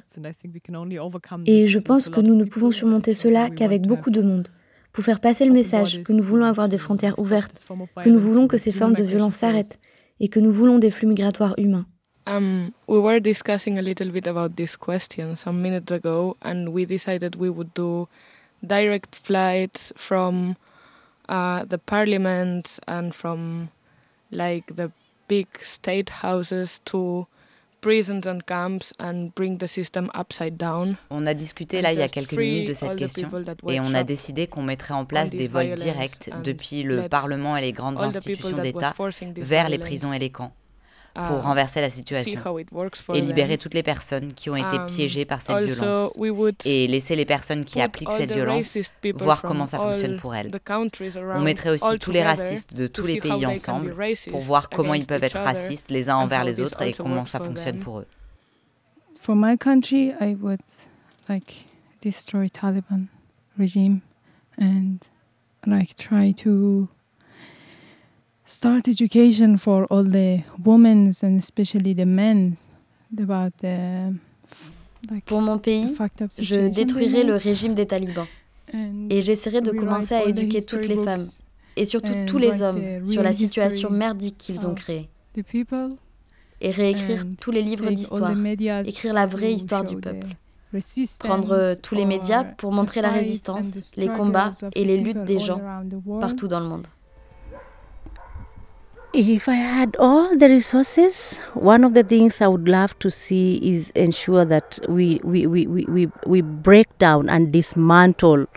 Et 1.45 1.67
je 1.67 1.79
pense 1.79 2.09
que 2.09 2.21
nous 2.21 2.35
ne 2.35 2.45
pouvons 2.45 2.71
surmonter 2.71 3.13
cela 3.13 3.49
qu'avec 3.49 3.81
beaucoup 3.81 4.09
de 4.09 4.21
monde, 4.21 4.47
pour 4.93 5.03
faire 5.03 5.19
passer 5.19 5.45
le 5.45 5.51
message 5.51 6.03
que 6.03 6.13
nous 6.13 6.23
voulons 6.23 6.45
avoir 6.45 6.67
des 6.69 6.77
frontières 6.77 7.17
ouvertes, 7.17 7.65
que 8.03 8.09
nous 8.09 8.19
voulons 8.19 8.47
que 8.47 8.57
ces 8.57 8.71
formes 8.71 8.93
de 8.93 9.03
violence 9.03 9.35
s'arrêtent 9.35 9.79
et 10.19 10.29
que 10.29 10.39
nous 10.39 10.51
voulons 10.51 10.77
des 10.77 10.91
flux 10.91 11.07
migratoires 11.07 11.55
humains. 11.57 11.85
Um, 12.25 12.71
we 12.87 12.99
were 12.99 13.19
discussing 13.19 13.77
a 13.77 13.81
little 13.81 14.09
bit 14.09 14.27
about 14.27 14.55
this 14.55 14.77
question 14.77 15.35
some 15.35 15.61
minutes 15.61 15.91
ago, 15.91 16.37
and 16.41 16.69
we 16.69 16.85
decided 16.85 17.35
we 17.35 17.49
would 17.49 17.73
do 17.73 18.07
direct 18.65 19.15
flights 19.15 19.91
from 19.97 20.55
uh, 21.27 21.65
the 21.65 21.77
parliament 21.77 22.79
and 22.87 23.13
from 23.13 23.69
like 24.31 24.75
the 24.77 24.89
big 25.27 25.47
state 25.63 26.09
houses 26.23 26.79
to 26.85 27.27
prisons 27.83 28.25
and 28.25 28.39
camps 28.47 28.93
and 28.99 29.29
bring 29.35 29.57
the 29.57 29.67
system 29.67 30.09
upside 30.15 30.57
down. 30.57 30.95
On 31.09 31.27
a 31.27 31.33
discuté 31.33 31.81
là 31.81 31.91
il 31.91 31.99
y 31.99 32.01
a 32.01 32.07
quelques 32.07 32.33
minutes 32.33 32.69
de 32.69 32.73
cette 32.73 32.95
question 32.95 33.29
et 33.67 33.79
on 33.79 33.93
a 33.93 34.03
décidé 34.03 34.47
qu'on 34.47 34.63
mettrait 34.63 34.93
en 34.93 35.05
place 35.05 35.31
des 35.31 35.47
vols 35.47 35.75
directs 35.75 36.29
depuis 36.43 36.83
le 36.83 37.09
Parlement 37.09 37.57
et 37.57 37.61
les 37.61 37.73
grandes 37.73 38.01
institutions 38.01 38.57
d'État 38.57 38.93
vers 39.37 39.69
les 39.69 39.77
prisons 39.77 40.13
et 40.13 40.19
les 40.19 40.29
camps 40.29 40.53
pour 41.13 41.43
renverser 41.43 41.79
la 41.79 41.89
situation 41.89 42.57
et 43.13 43.21
libérer 43.21 43.57
toutes 43.57 43.73
les 43.73 43.83
personnes 43.83 44.33
qui 44.33 44.49
ont 44.49 44.55
été 44.55 44.73
Um, 44.73 44.87
piégées 44.87 45.25
par 45.25 45.41
cette 45.41 45.63
violence 45.65 46.17
et 46.65 46.87
laisser 46.87 47.15
les 47.15 47.25
personnes 47.25 47.65
qui 47.65 47.81
appliquent 47.81 48.11
cette 48.11 48.31
violence 48.31 48.77
voir 49.15 49.41
comment 49.41 49.65
ça 49.65 49.77
fonctionne 49.77 50.15
pour 50.15 50.33
elles. 50.35 50.51
On 51.35 51.41
mettrait 51.41 51.71
aussi 51.71 51.99
tous 51.99 52.11
les 52.11 52.23
racistes 52.23 52.73
de 52.73 52.87
to 52.87 53.01
tous 53.01 53.07
les 53.07 53.19
pays 53.19 53.45
ensemble 53.45 53.95
pour 54.29 54.39
voir 54.39 54.69
comment 54.69 54.93
ils 54.93 55.05
peuvent 55.05 55.23
être 55.23 55.37
racistes 55.37 55.91
les 55.91 56.09
uns 56.09 56.15
envers 56.15 56.43
les 56.43 56.61
autres 56.61 56.81
et 56.81 56.93
comment 56.93 57.25
ça 57.25 57.39
for 57.39 57.47
fonctionne 57.47 57.79
pour 57.79 57.99
eux. 57.99 58.07
For 59.19 59.35
my 59.35 59.57
country, 59.57 60.13
I 60.19 60.35
would 60.41 60.59
like 61.29 61.67
destroy 62.01 62.47
Taliban 62.49 63.07
regime 63.57 64.01
and 64.59 64.97
like 65.65 65.95
try 65.95 66.33
to 66.43 66.89
start 68.53 68.87
education 68.87 69.57
for 69.57 69.87
all 69.89 70.03
the 70.03 70.43
women 70.63 71.11
and 71.23 71.37
especially 71.39 71.93
the 71.95 72.05
men 72.05 72.55
about 73.17 73.51
the 73.61 74.13
Pour 75.25 75.41
mon 75.41 75.57
pays, 75.57 75.93
je 76.39 76.69
détruirai 76.69 77.23
le 77.25 77.35
régime 77.35 77.73
des 77.73 77.85
talibans. 77.85 78.27
Et 79.09 79.21
j'essaierai 79.21 79.61
de 79.61 79.71
commencer 79.71 80.15
à 80.15 80.23
éduquer 80.25 80.63
toutes 80.63 80.87
les 80.87 80.95
femmes, 80.95 81.25
et 81.75 81.85
surtout 81.85 82.13
tous 82.25 82.37
les 82.37 82.61
hommes, 82.61 82.81
sur 83.03 83.21
la 83.21 83.33
situation 83.33 83.89
merdique 83.89 84.37
qu'ils 84.37 84.65
ont 84.65 84.73
créée. 84.73 85.09
Et 86.61 86.71
réécrire 86.71 87.25
tous 87.41 87.51
les 87.51 87.61
livres 87.61 87.89
d'histoire, 87.89 88.33
écrire 88.85 89.13
la 89.13 89.25
vraie 89.25 89.53
histoire 89.53 89.83
du 89.83 89.97
peuple. 89.97 90.27
Prendre 91.19 91.75
tous 91.81 91.95
les 91.95 92.05
médias 92.05 92.45
pour 92.45 92.71
montrer 92.71 93.01
la 93.01 93.09
résistance, 93.09 93.95
les 93.97 94.07
combats 94.07 94.51
et 94.73 94.85
les 94.85 94.97
luttes 94.97 95.25
des 95.25 95.39
gens 95.39 95.61
partout 96.21 96.47
dans 96.47 96.61
le 96.61 96.69
monde. 96.69 96.87
If 99.15 99.47
I 99.47 99.53
had 99.55 99.95
all 99.99 100.35
the 100.35 100.49
resources, 100.49 101.37
one 101.53 101.83
of 101.83 101.93
the 101.93 102.03
things 102.03 102.41
I 102.41 102.47
would 102.47 102.67
love 102.67 102.97
to 102.97 103.11
see 103.11 103.57
is 103.57 103.91
ensure 103.91 104.43
that 104.45 104.79
we, 104.89 105.19
we, 105.23 105.45
we, 105.45 105.67
we, 105.67 105.85
we 105.85 106.11
we 106.25 106.41
break 106.41 106.97
down 106.97 107.29
and 107.29 107.53
dismantle 107.53 108.47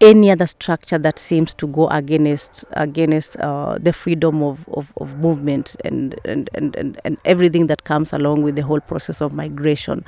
any 0.00 0.28
other 0.32 0.48
structure 0.48 0.98
that 0.98 1.20
seems 1.20 1.54
to 1.54 1.68
go 1.68 1.86
against 1.88 2.64
against 2.72 3.36
uh, 3.36 3.78
the 3.78 3.92
freedom 3.92 4.42
of, 4.42 4.68
of, 4.70 4.92
of 4.96 5.18
movement 5.20 5.76
and, 5.84 6.18
and, 6.24 6.50
and, 6.54 6.74
and, 6.74 7.00
and 7.04 7.18
everything 7.24 7.68
that 7.68 7.84
comes 7.84 8.12
along 8.12 8.42
with 8.42 8.56
the 8.56 8.62
whole 8.62 8.80
process 8.80 9.20
of 9.20 9.32
migration. 9.32 10.04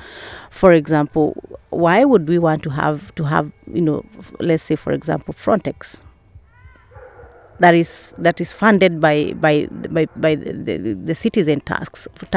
For 0.49 0.73
example, 0.73 1.37
why 1.69 2.03
would 2.03 2.27
we 2.27 2.37
want 2.37 2.63
to 2.63 2.69
have 2.71 3.15
to 3.15 3.23
have 3.23 3.53
you 3.71 3.81
know 3.81 4.03
let's 4.41 4.63
say 4.63 4.75
for 4.75 4.91
example 4.91 5.33
Frontex 5.33 6.01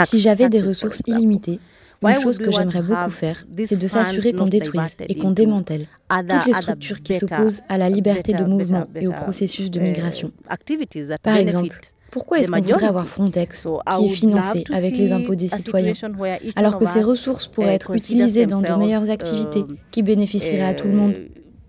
Si 0.03 0.21
j'avais 0.21 0.49
des 0.49 0.61
ressources 0.61 1.03
illimitées, 1.07 1.61
Une 2.03 2.15
chose 2.15 2.39
que 2.39 2.53
j'aimerais 2.53 2.83
beaucoup 2.83 3.11
faire, 3.11 3.47
c'est 3.63 3.77
de 3.77 3.89
s'assurer 3.89 4.33
qu'on 4.33 4.47
détruise 4.47 4.97
et 5.09 5.17
qu'on 5.17 5.31
démantèle 5.31 5.87
toutes 6.11 6.47
les 6.47 6.53
structures 6.53 7.03
qui 7.03 7.15
s'opposent 7.15 7.63
à 7.69 7.79
la 7.79 7.89
liberté 7.89 8.33
de 8.33 8.45
mouvement 8.45 8.87
et 8.95 9.07
au 9.07 9.13
processus 9.13 9.71
de 9.71 9.81
migration. 9.81 10.31
Par 11.23 11.37
exemple, 11.37 11.79
pourquoi 12.11 12.39
est-ce 12.39 12.51
qu'on 12.51 12.61
voudrait 12.61 12.87
avoir 12.87 13.09
Frontex, 13.09 13.67
qui 13.99 14.07
est 14.07 14.09
financé 14.11 14.65
avec 14.73 14.97
les 14.97 15.13
impôts 15.13 15.35
des 15.35 15.49
citoyens, 15.49 15.95
alors 16.55 16.79
que 16.79 16.87
ces 16.87 17.03
ressources 17.03 17.49
pourraient 17.49 17.75
être 17.75 17.95
utilisées 17.95 18.47
dans 18.47 18.63
de 18.63 18.73
meilleures 18.73 19.11
activités 19.11 19.65
qui 19.91 20.03
bénéficieraient 20.03 20.69
à 20.69 20.75
tout 20.75 20.89
le 20.89 20.95
monde. 20.95 21.15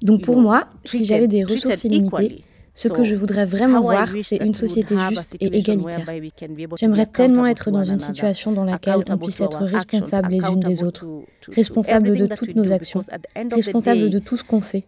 Donc 0.01 0.21
pour 0.21 0.39
moi, 0.39 0.67
si 0.85 1.05
j'avais 1.05 1.27
des 1.27 1.43
ressources 1.43 1.83
illimitées, 1.85 2.37
ce 2.77 2.87
que 2.87 3.03
je 3.03 3.15
voudrais 3.15 3.45
vraiment 3.45 3.81
voir, 3.81 4.07
c'est 4.23 4.37
une 4.37 4.53
société 4.53 4.95
juste 5.09 5.35
et 5.39 5.47
égalitaire. 5.57 6.05
J'aimerais 6.77 7.07
tellement 7.07 7.47
être 7.47 7.71
dans 7.71 7.83
une 7.83 7.99
situation 7.99 8.51
dans 8.51 8.63
laquelle 8.63 9.03
on 9.09 9.17
puisse 9.17 9.41
être 9.41 9.63
responsable 9.63 10.29
les 10.29 10.45
unes 10.45 10.59
des 10.59 10.83
autres, 10.83 11.07
responsable 11.49 12.15
de 12.15 12.27
toutes 12.27 12.55
nos 12.55 12.71
actions, 12.71 13.01
responsable 13.51 14.09
de 14.09 14.19
tout 14.19 14.37
ce 14.37 14.43
qu'on 14.43 14.61
fait. 14.61 14.85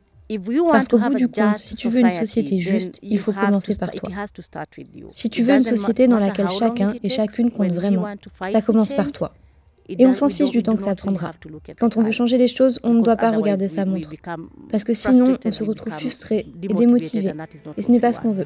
Parce 0.72 0.88
qu'au 0.88 1.00
bout 1.00 1.16
du 1.16 1.28
compte, 1.28 1.58
si 1.58 1.76
tu 1.76 1.90
veux 1.90 2.02
une 2.02 2.12
société 2.12 2.60
juste, 2.60 3.00
il 3.02 3.18
faut 3.18 3.34
commencer 3.34 3.76
par 3.76 3.90
toi. 3.90 4.10
Si 5.12 5.30
tu 5.30 5.42
veux 5.44 5.56
une 5.56 5.64
société 5.64 6.08
dans 6.08 6.20
laquelle 6.20 6.52
chacun 6.52 6.94
et 7.02 7.10
chacune 7.10 7.50
compte 7.52 7.72
vraiment, 7.72 8.06
ça 8.50 8.62
commence 8.62 8.94
par 8.94 9.12
toi. 9.12 9.34
Et 9.98 10.06
on 10.06 10.14
s'en 10.14 10.30
fiche 10.30 10.52
du 10.52 10.62
temps 10.62 10.76
que 10.76 10.84
ça 10.84 10.96
prendra. 10.96 11.34
Quand 11.80 11.98
on 11.98 12.04
veut 12.04 12.12
changer 12.12 12.38
les 12.38 12.48
choses, 12.48 12.80
on 12.84 12.94
ne 12.94 13.02
doit 13.02 13.16
pas 13.16 13.32
regarder 13.32 13.68
sa 13.68 13.86
montre. 13.86 14.12
Parce 14.72 14.84
que 14.84 14.94
sinon, 14.94 15.38
on 15.44 15.52
se 15.52 15.64
retrouve 15.64 15.94
frustré 15.94 16.46
et 16.62 16.68
démotivé. 16.68 17.34
Et 17.78 17.82
ce 17.82 17.92
n'est 17.92 18.00
pas 18.00 18.14
ce 18.14 18.20
qu'on 18.20 18.32
veut. 18.32 18.46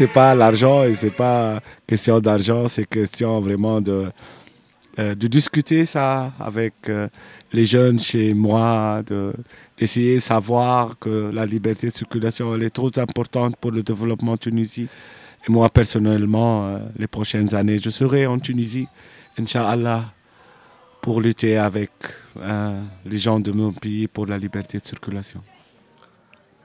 C'est 0.00 0.06
pas 0.06 0.34
l'argent 0.34 0.84
et 0.84 0.94
c'est 0.94 1.10
pas 1.10 1.60
question 1.86 2.20
d'argent, 2.20 2.66
c'est 2.68 2.86
question 2.86 3.38
vraiment 3.40 3.82
de, 3.82 4.10
euh, 5.00 5.14
de 5.14 5.28
discuter 5.28 5.86
ça 5.86 6.32
avec 6.38 6.74
euh, 6.88 7.08
les 7.52 7.64
jeunes 7.64 7.98
chez 7.98 8.34
moi, 8.34 9.02
d'essayer 9.78 10.16
de, 10.16 10.20
savoir 10.20 10.98
que 10.98 11.30
la 11.32 11.46
liberté 11.46 11.86
de 11.86 11.92
circulation 11.92 12.54
elle 12.54 12.64
est 12.64 12.74
trop 12.80 12.90
importante 12.98 13.56
pour 13.56 13.70
le 13.70 13.82
développement 13.82 14.34
de 14.34 14.38
Tunisie. 14.38 14.88
Et 15.48 15.50
moi, 15.50 15.70
personnellement, 15.70 16.66
euh, 16.66 16.78
les 16.98 17.06
prochaines 17.06 17.54
années, 17.54 17.78
je 17.78 17.88
serai 17.88 18.26
en 18.26 18.38
Tunisie, 18.38 18.88
Inch'Allah, 19.38 20.12
pour 21.00 21.22
lutter 21.22 21.56
avec 21.56 21.92
les 23.06 23.18
gens 23.18 23.40
de 23.40 23.52
mon 23.52 23.72
pays 23.72 24.06
pour 24.06 24.26
la 24.26 24.36
liberté 24.36 24.78
de 24.78 24.84
circulation. 24.84 25.40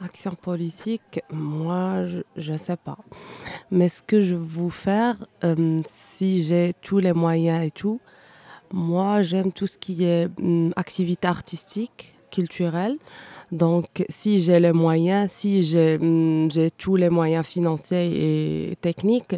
Action 0.04 0.36
politique, 0.36 1.22
moi, 1.32 2.06
je 2.36 2.52
ne 2.52 2.58
sais 2.58 2.76
pas. 2.76 2.98
Mais 3.72 3.88
ce 3.88 4.04
que 4.04 4.22
je 4.22 4.36
veux 4.36 4.70
faire, 4.70 5.16
si 5.86 6.44
j'ai 6.44 6.74
tous 6.82 7.00
les 7.00 7.14
moyens 7.14 7.66
et 7.66 7.72
tout, 7.72 8.02
moi, 8.76 9.22
j'aime 9.22 9.54
tout 9.54 9.68
ce 9.68 9.78
qui 9.78 10.04
est 10.04 10.28
hum, 10.38 10.74
activité 10.76 11.30
artistique, 11.30 12.14
culturelle. 12.30 12.98
Donc, 13.52 14.04
si 14.10 14.42
j'ai 14.42 14.60
les 14.60 14.74
moyens, 14.74 15.32
si 15.32 15.60
hum, 16.02 16.52
j'ai 16.52 16.70
tous 16.72 16.98
les 16.98 17.10
moyens 17.10 17.46
financiers 17.46 18.72
et 18.72 18.76
techniques, 18.76 19.38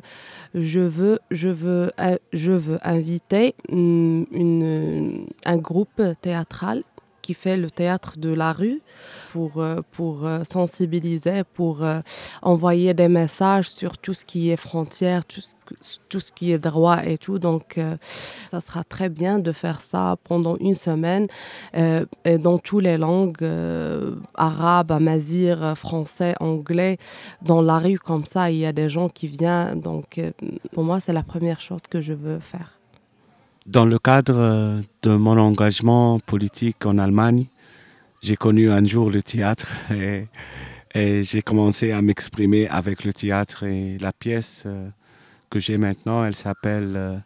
je 0.56 0.80
veux, 0.80 1.19
je 1.30 1.50
veux, 1.50 1.91
euh, 2.00 2.17
je 2.34 2.52
veux 2.52 2.80
inviter 2.82 3.54
une, 3.69 5.28
un 5.45 5.58
groupe 5.58 6.02
théâtral 6.19 6.84
qui 7.28 7.34
fait 7.34 7.58
le 7.58 7.70
théâtre 7.70 8.18
de 8.18 8.30
la 8.30 8.54
rue 8.54 8.82
pour, 9.34 9.52
euh, 9.58 9.82
pour 9.92 10.26
euh, 10.26 10.46
sensibiliser, 10.46 11.44
pour 11.44 11.84
euh, 11.84 12.00
envoyer 12.42 12.94
des 12.94 13.10
messages 13.10 13.70
sur 13.70 13.98
tout 13.98 14.13
ce 14.13 14.24
qui 14.24 14.50
est 14.50 14.56
frontière, 14.56 15.26
tout 15.26 15.42
ce, 15.42 15.98
tout 16.08 16.22
ce 16.22 16.32
qui 16.32 16.54
est 16.54 16.58
droit 16.58 17.00
et 17.04 17.18
tout. 17.18 17.38
Donc, 17.38 17.78
ça 18.50 18.62
sera 18.62 18.86
très 18.86 19.10
bien 19.10 19.40
de 19.40 19.52
faire 19.52 19.82
ça 19.82 20.16
pendant 20.24 20.56
une 20.58 20.76
semaine 20.76 21.28
et 21.74 22.38
dans 22.38 22.58
toutes 22.58 22.84
les 22.84 22.98
langues, 22.98 23.46
arabes, 24.36 24.92
amazir, 24.94 25.74
français, 25.76 26.34
anglais, 26.40 26.98
dans 27.42 27.62
la 27.62 27.80
rue 27.80 28.00
comme 28.00 28.24
ça, 28.24 28.50
il 28.50 28.60
y 28.60 28.66
a 28.66 28.72
des 28.72 28.88
gens 28.88 29.10
qui 29.10 29.28
viennent. 29.28 29.82
Donc, 29.82 30.22
pour 30.72 30.86
moi, 30.86 31.02
c'est 31.02 31.13
la 31.13 31.24
première 31.24 31.60
chose 31.60 31.82
que 31.90 32.00
je 32.00 32.13
veux 32.13 32.40
faire. 32.40 32.77
Dans 33.67 33.84
le 33.84 33.99
cadre 33.99 34.82
de 35.01 35.15
mon 35.17 35.38
engagement 35.38 36.19
politique 36.21 36.86
en 36.86 36.97
Allemagne, 36.97 37.47
j'ai 38.21 38.38
connu 38.38 38.71
un 38.71 38.86
jour 38.86 39.10
le 39.10 39.21
théâtre 39.21 39.67
et, 40.95 41.23
j'ai 41.25 41.41
commencé 41.41 41.91
à 41.91 42.01
m'exprimer 42.01 42.69
avec 42.69 43.03
le 43.03 43.12
théâtre 43.12 43.63
et 43.63 43.97
la 43.97 44.13
pièce 44.13 44.63
euh, 44.65 44.89
que 45.49 45.60
j'ai 45.60 45.77
maintenant, 45.77 46.23
elle 46.23 46.34
s'appelle 46.34 46.93
euh, 46.95 47.17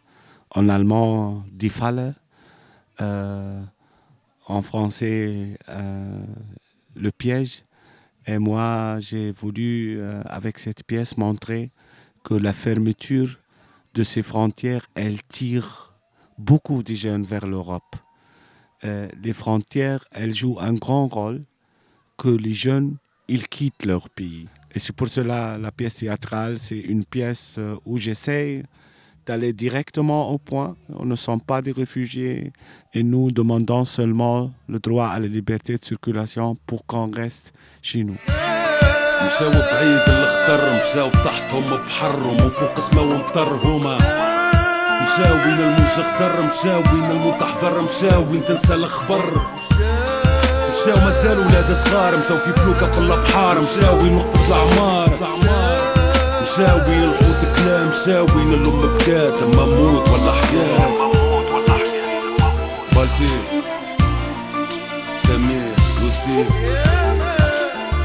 en 0.50 0.68
allemand 0.68 1.44
Die 1.52 1.68
Falle, 1.68 2.12
euh, 3.00 3.62
en 4.46 4.62
français 4.62 5.56
Le 6.96 7.10
piège. 7.12 7.62
Et 8.26 8.38
moi, 8.38 8.96
j'ai 8.98 9.30
voulu, 9.30 10.00
avec 10.26 10.58
cette 10.58 10.82
pièce, 10.82 11.16
montrer 11.16 11.70
que 12.24 12.34
la 12.34 12.52
fermeture 12.52 13.38
de 13.94 14.02
ces 14.02 14.22
frontières, 14.22 14.86
elle 14.96 15.22
tire 15.22 15.91
beaucoup 16.42 16.82
de 16.82 16.94
jeunes 16.94 17.24
vers 17.24 17.46
l'Europe. 17.46 17.96
Euh, 18.84 19.08
les 19.22 19.32
frontières, 19.32 20.04
elles 20.10 20.34
jouent 20.34 20.58
un 20.60 20.74
grand 20.74 21.06
rôle 21.06 21.42
que 22.18 22.28
les 22.28 22.52
jeunes, 22.52 22.96
ils 23.28 23.48
quittent 23.48 23.84
leur 23.84 24.10
pays. 24.10 24.48
Et 24.74 24.78
c'est 24.78 24.94
pour 24.94 25.08
cela 25.08 25.56
la 25.58 25.70
pièce 25.70 25.96
théâtrale, 25.96 26.58
c'est 26.58 26.78
une 26.78 27.04
pièce 27.04 27.56
euh, 27.58 27.76
où 27.86 27.96
j'essaie 27.96 28.64
d'aller 29.24 29.52
directement 29.52 30.30
au 30.30 30.38
point. 30.38 30.74
On 30.88 31.04
ne 31.04 31.14
sommes 31.14 31.40
pas 31.40 31.62
des 31.62 31.70
réfugiés 31.70 32.52
et 32.92 33.02
nous 33.04 33.30
demandons 33.30 33.84
seulement 33.84 34.50
le 34.68 34.80
droit 34.80 35.06
à 35.06 35.20
la 35.20 35.28
liberté 35.28 35.76
de 35.76 35.84
circulation 35.84 36.56
pour 36.66 36.84
qu'on 36.86 37.08
reste 37.10 37.54
chez 37.82 38.02
nous. 38.02 38.18
مشاوين 45.02 45.58
الموج 45.60 45.98
اختر 45.98 46.32
مشاوين 46.42 47.10
المتحفر 47.10 47.80
مشاوين 47.82 48.44
تنسى 48.48 48.74
الخبر 48.74 49.24
مشاو 50.70 51.04
مازال 51.04 51.38
ولاد 51.38 51.72
صغار 51.84 52.16
مشاو 52.18 52.36
في 52.38 52.52
فلوكة 52.52 52.90
في 52.90 52.98
البحار 52.98 53.58
مشاو 53.60 54.02
وين 54.02 54.14
وقفت 54.16 54.48
العمار 54.48 55.08
مشاو 56.42 56.78
بين 56.78 57.02
الحوت 57.04 57.40
كلام 57.56 57.88
مشاو 57.88 58.26
بين 58.26 58.54
الأم 58.54 58.80
بكات 58.80 59.42
أما 59.42 59.64
موت 59.64 60.08
ولا 60.08 60.32
حياة. 60.32 61.12
بالتي 62.96 63.34
سمير 65.22 65.72
يوسف 66.02 66.48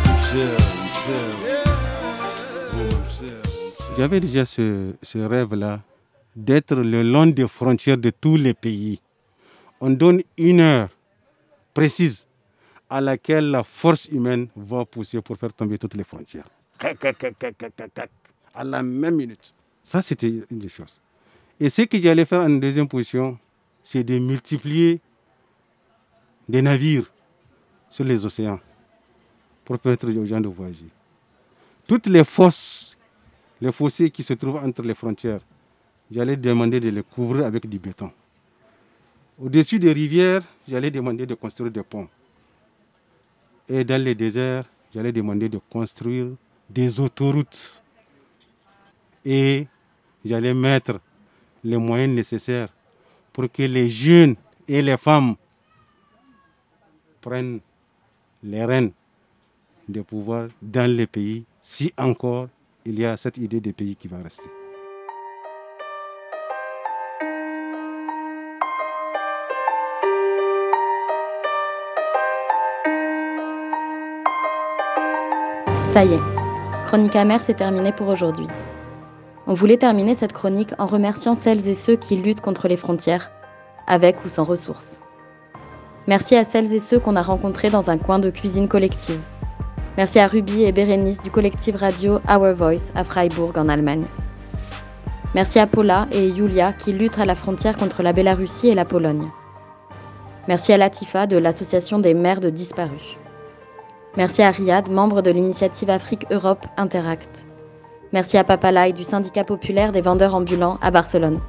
مشاو 0.04 0.58
مشاو 0.92 1.58
J'avais 3.98 4.20
déjà 4.20 4.46
ce, 4.46 4.66
ce 5.02 5.18
rêve-là. 5.18 5.80
D'être 6.38 6.76
le 6.76 7.02
long 7.02 7.26
des 7.26 7.48
frontières 7.48 7.98
de 7.98 8.12
tous 8.12 8.36
les 8.38 8.54
pays. 8.54 9.02
On 9.82 9.90
donne 9.90 10.22
une 10.38 10.60
heure 10.60 10.90
précise 11.74 12.28
à 12.90 13.02
laquelle 13.02 13.50
la 13.50 13.64
force 13.64 14.06
humaine 14.06 14.48
va 14.56 14.86
pousser 14.86 15.20
pour 15.22 15.36
faire 15.38 15.52
tomber 15.52 15.78
toutes 15.80 15.96
les 15.96 16.04
frontières. 16.04 16.48
À 18.54 18.64
la 18.64 18.84
même 18.84 19.16
minute. 19.16 19.54
Ça, 19.84 20.02
c'était 20.02 20.30
une 20.52 20.60
des 20.60 20.70
choses. 20.70 21.02
Et 21.60 21.70
ce 21.70 21.82
que 21.82 22.00
j'allais 22.00 22.26
faire 22.26 22.42
en 22.42 22.50
deuxième 22.50 22.88
position, 22.88 23.38
c'est 23.82 24.04
de 24.04 24.20
multiplier 24.20 25.02
des 26.48 26.62
navires 26.62 27.12
sur 27.90 28.04
les 28.06 28.24
océans 28.26 28.60
pour 29.66 29.80
permettre 29.80 30.08
aux 30.08 30.26
gens 30.26 30.40
de 30.40 30.48
voyager. 30.48 30.86
Toutes 31.88 32.08
les 32.08 32.24
fosses 32.24 32.98
les 33.60 33.72
fossés 33.72 34.12
qui 34.12 34.22
se 34.22 34.34
trouvent 34.34 34.58
entre 34.58 34.84
les 34.84 34.94
frontières, 34.94 35.40
j'allais 36.12 36.38
demander 36.38 36.80
de 36.80 36.90
les 36.90 37.04
couvrir 37.04 37.46
avec 37.46 37.68
du 37.68 37.80
béton. 37.80 38.12
Au-dessus 39.40 39.80
des 39.80 39.94
rivières, 39.94 40.42
j'allais 40.68 40.90
demander 40.92 41.26
de 41.26 41.36
construire 41.36 41.72
des 41.72 41.84
ponts. 41.84 42.08
Et 43.70 43.84
dans 43.84 44.02
les 44.02 44.16
déserts, 44.16 44.66
j'allais 44.94 45.12
demander 45.12 45.50
de 45.50 45.60
construire 45.70 46.28
des 46.70 47.00
autoroutes. 47.00 47.84
Et 49.26 49.68
j'allais 50.24 50.54
mettre 50.54 51.00
les 51.64 51.78
moyens 51.78 52.14
nécessaires 52.14 52.70
pour 53.34 53.52
que 53.52 53.64
les 53.64 53.90
jeunes 53.90 54.36
et 54.68 54.82
les 54.82 54.98
femmes 54.98 55.36
prennent 57.22 57.60
les 58.42 58.64
rênes 58.66 58.92
de 59.88 60.02
pouvoir 60.02 60.50
dans 60.62 60.90
les 60.90 61.08
pays, 61.08 61.44
si 61.62 61.94
encore 61.98 62.48
il 62.86 63.00
y 63.00 63.06
a 63.06 63.18
cette 63.18 63.38
idée 63.38 63.62
des 63.62 63.74
pays 63.74 63.96
qui 63.96 64.08
va 64.08 64.18
rester. 64.22 64.50
Ça 75.98 76.06
y 76.06 76.14
est, 76.14 76.22
Chronique 76.86 77.16
amère, 77.16 77.42
c'est 77.42 77.56
terminé 77.56 77.92
pour 77.92 78.08
aujourd'hui. 78.08 78.46
On 79.48 79.56
voulait 79.56 79.78
terminer 79.78 80.14
cette 80.14 80.32
chronique 80.32 80.70
en 80.78 80.86
remerciant 80.86 81.34
celles 81.34 81.68
et 81.68 81.74
ceux 81.74 81.96
qui 81.96 82.18
luttent 82.18 82.42
contre 82.42 82.68
les 82.68 82.78
frontières, 82.78 83.32
avec 83.88 84.24
ou 84.24 84.30
sans 84.30 84.44
ressources. 84.44 85.02
Merci 86.06 86.36
à 86.36 86.44
celles 86.44 86.72
et 86.72 86.80
ceux 86.80 87.00
qu'on 87.00 87.16
a 87.16 87.24
rencontrés 87.24 87.72
dans 87.72 87.90
un 87.90 87.98
coin 87.98 88.20
de 88.20 88.30
cuisine 88.30 88.68
collective. 88.68 89.20
Merci 89.98 90.20
à 90.20 90.28
Ruby 90.28 90.66
et 90.66 90.72
Bérénice 90.72 91.20
du 91.20 91.32
collectif 91.32 91.76
radio 91.76 92.20
Our 92.30 92.54
Voice 92.54 92.92
à 92.94 93.04
Freiburg 93.04 93.54
en 93.58 93.68
Allemagne. 93.68 94.06
Merci 95.34 95.58
à 95.58 95.66
Paula 95.66 96.06
et 96.12 96.32
Julia 96.32 96.74
qui 96.74 96.94
luttent 96.94 97.18
à 97.18 97.26
la 97.26 97.34
frontière 97.34 97.76
contre 97.76 98.04
la 98.04 98.14
Bélarussie 98.14 98.68
et 98.68 98.76
la 98.76 98.86
Pologne. 98.86 99.28
Merci 100.48 100.74
à 100.74 100.78
Latifa 100.78 101.26
de 101.26 101.38
l'Association 101.38 101.98
des 101.98 102.14
mères 102.14 102.40
de 102.40 102.52
disparus. 102.52 103.18
Merci 104.18 104.42
à 104.42 104.50
Riyad, 104.50 104.90
membre 104.90 105.22
de 105.22 105.30
l'initiative 105.30 105.92
Afrique-Europe 105.92 106.66
Interact. 106.76 107.46
Merci 108.12 108.40
à 108.40 108.44
Papalai 108.44 108.92
du 108.92 109.04
syndicat 109.04 109.44
populaire 109.44 109.92
des 109.92 110.02
vendeurs 110.02 110.34
ambulants 110.34 110.80
à 110.82 110.90
Barcelone. 110.90 111.40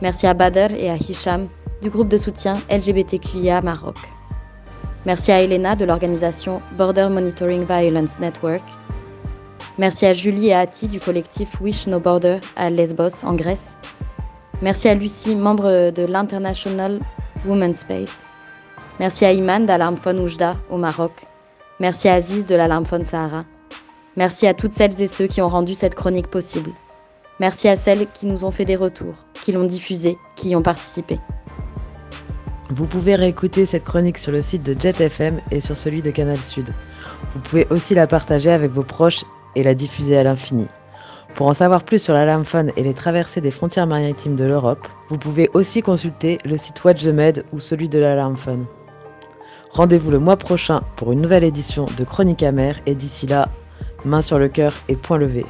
Merci 0.00 0.26
à 0.26 0.32
Bader 0.32 0.68
et 0.78 0.88
à 0.88 0.96
Hicham 0.96 1.46
du 1.82 1.90
groupe 1.90 2.08
de 2.08 2.16
soutien 2.16 2.54
LGBTQIA 2.70 3.60
Maroc. 3.60 3.98
Merci 5.04 5.30
à 5.30 5.42
Elena 5.42 5.76
de 5.76 5.84
l'organisation 5.84 6.62
Border 6.78 7.08
Monitoring 7.10 7.66
Violence 7.66 8.18
Network. 8.18 8.64
Merci 9.76 10.06
à 10.06 10.14
Julie 10.14 10.48
et 10.48 10.54
Ati 10.54 10.88
du 10.88 11.00
collectif 11.00 11.60
Wish 11.60 11.86
No 11.86 12.00
Border 12.00 12.38
à 12.56 12.70
Lesbos 12.70 13.26
en 13.26 13.34
Grèce. 13.34 13.66
Merci 14.62 14.88
à 14.88 14.94
Lucie, 14.94 15.36
membre 15.36 15.90
de 15.90 16.06
l'International 16.06 16.98
Women's 17.44 17.80
Space. 17.80 18.22
Merci 18.98 19.26
à 19.26 19.32
Iman 19.34 19.66
d'Alarmphone 19.66 20.20
Oujda 20.20 20.56
au 20.70 20.78
Maroc. 20.78 21.29
Merci 21.80 22.08
à 22.08 22.14
Aziz 22.14 22.44
de 22.44 22.54
l'Alarmphone 22.54 23.04
Sahara. 23.04 23.46
Merci 24.14 24.46
à 24.46 24.52
toutes 24.52 24.74
celles 24.74 25.00
et 25.00 25.06
ceux 25.06 25.26
qui 25.26 25.40
ont 25.40 25.48
rendu 25.48 25.74
cette 25.74 25.94
chronique 25.94 26.26
possible. 26.26 26.70
Merci 27.40 27.68
à 27.68 27.76
celles 27.76 28.06
qui 28.12 28.26
nous 28.26 28.44
ont 28.44 28.50
fait 28.50 28.66
des 28.66 28.76
retours, 28.76 29.14
qui 29.32 29.50
l'ont 29.52 29.64
diffusée, 29.64 30.18
qui 30.36 30.50
y 30.50 30.56
ont 30.56 30.62
participé. 30.62 31.18
Vous 32.68 32.84
pouvez 32.84 33.14
réécouter 33.14 33.64
cette 33.64 33.84
chronique 33.84 34.18
sur 34.18 34.30
le 34.30 34.42
site 34.42 34.62
de 34.62 34.78
JetFM 34.78 35.40
et 35.50 35.62
sur 35.62 35.74
celui 35.74 36.02
de 36.02 36.10
Canal 36.10 36.40
Sud. 36.42 36.68
Vous 37.32 37.40
pouvez 37.40 37.66
aussi 37.70 37.94
la 37.94 38.06
partager 38.06 38.50
avec 38.50 38.70
vos 38.70 38.82
proches 38.82 39.24
et 39.56 39.62
la 39.62 39.74
diffuser 39.74 40.18
à 40.18 40.22
l'infini. 40.22 40.66
Pour 41.34 41.46
en 41.46 41.54
savoir 41.54 41.84
plus 41.84 42.02
sur 42.02 42.12
la 42.12 42.42
et 42.76 42.82
les 42.82 42.94
traversées 42.94 43.40
des 43.40 43.50
frontières 43.50 43.86
maritimes 43.86 44.36
de 44.36 44.44
l'Europe, 44.44 44.86
vous 45.08 45.16
pouvez 45.16 45.48
aussi 45.54 45.80
consulter 45.80 46.36
le 46.44 46.58
site 46.58 46.84
Watch 46.84 47.04
the 47.04 47.08
Med 47.08 47.44
ou 47.54 47.58
celui 47.58 47.88
de 47.88 47.98
la 47.98 48.14
Rendez-vous 49.72 50.10
le 50.10 50.18
mois 50.18 50.36
prochain 50.36 50.82
pour 50.96 51.12
une 51.12 51.20
nouvelle 51.20 51.44
édition 51.44 51.86
de 51.96 52.04
Chronique 52.04 52.42
amère 52.42 52.80
et 52.86 52.94
d'ici 52.94 53.26
là, 53.26 53.48
main 54.04 54.20
sur 54.20 54.38
le 54.38 54.48
cœur 54.48 54.74
et 54.88 54.96
point 54.96 55.18
levé. 55.18 55.46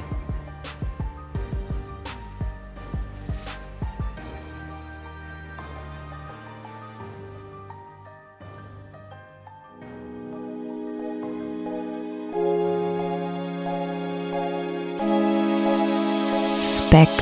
Spectre. 16.61 17.20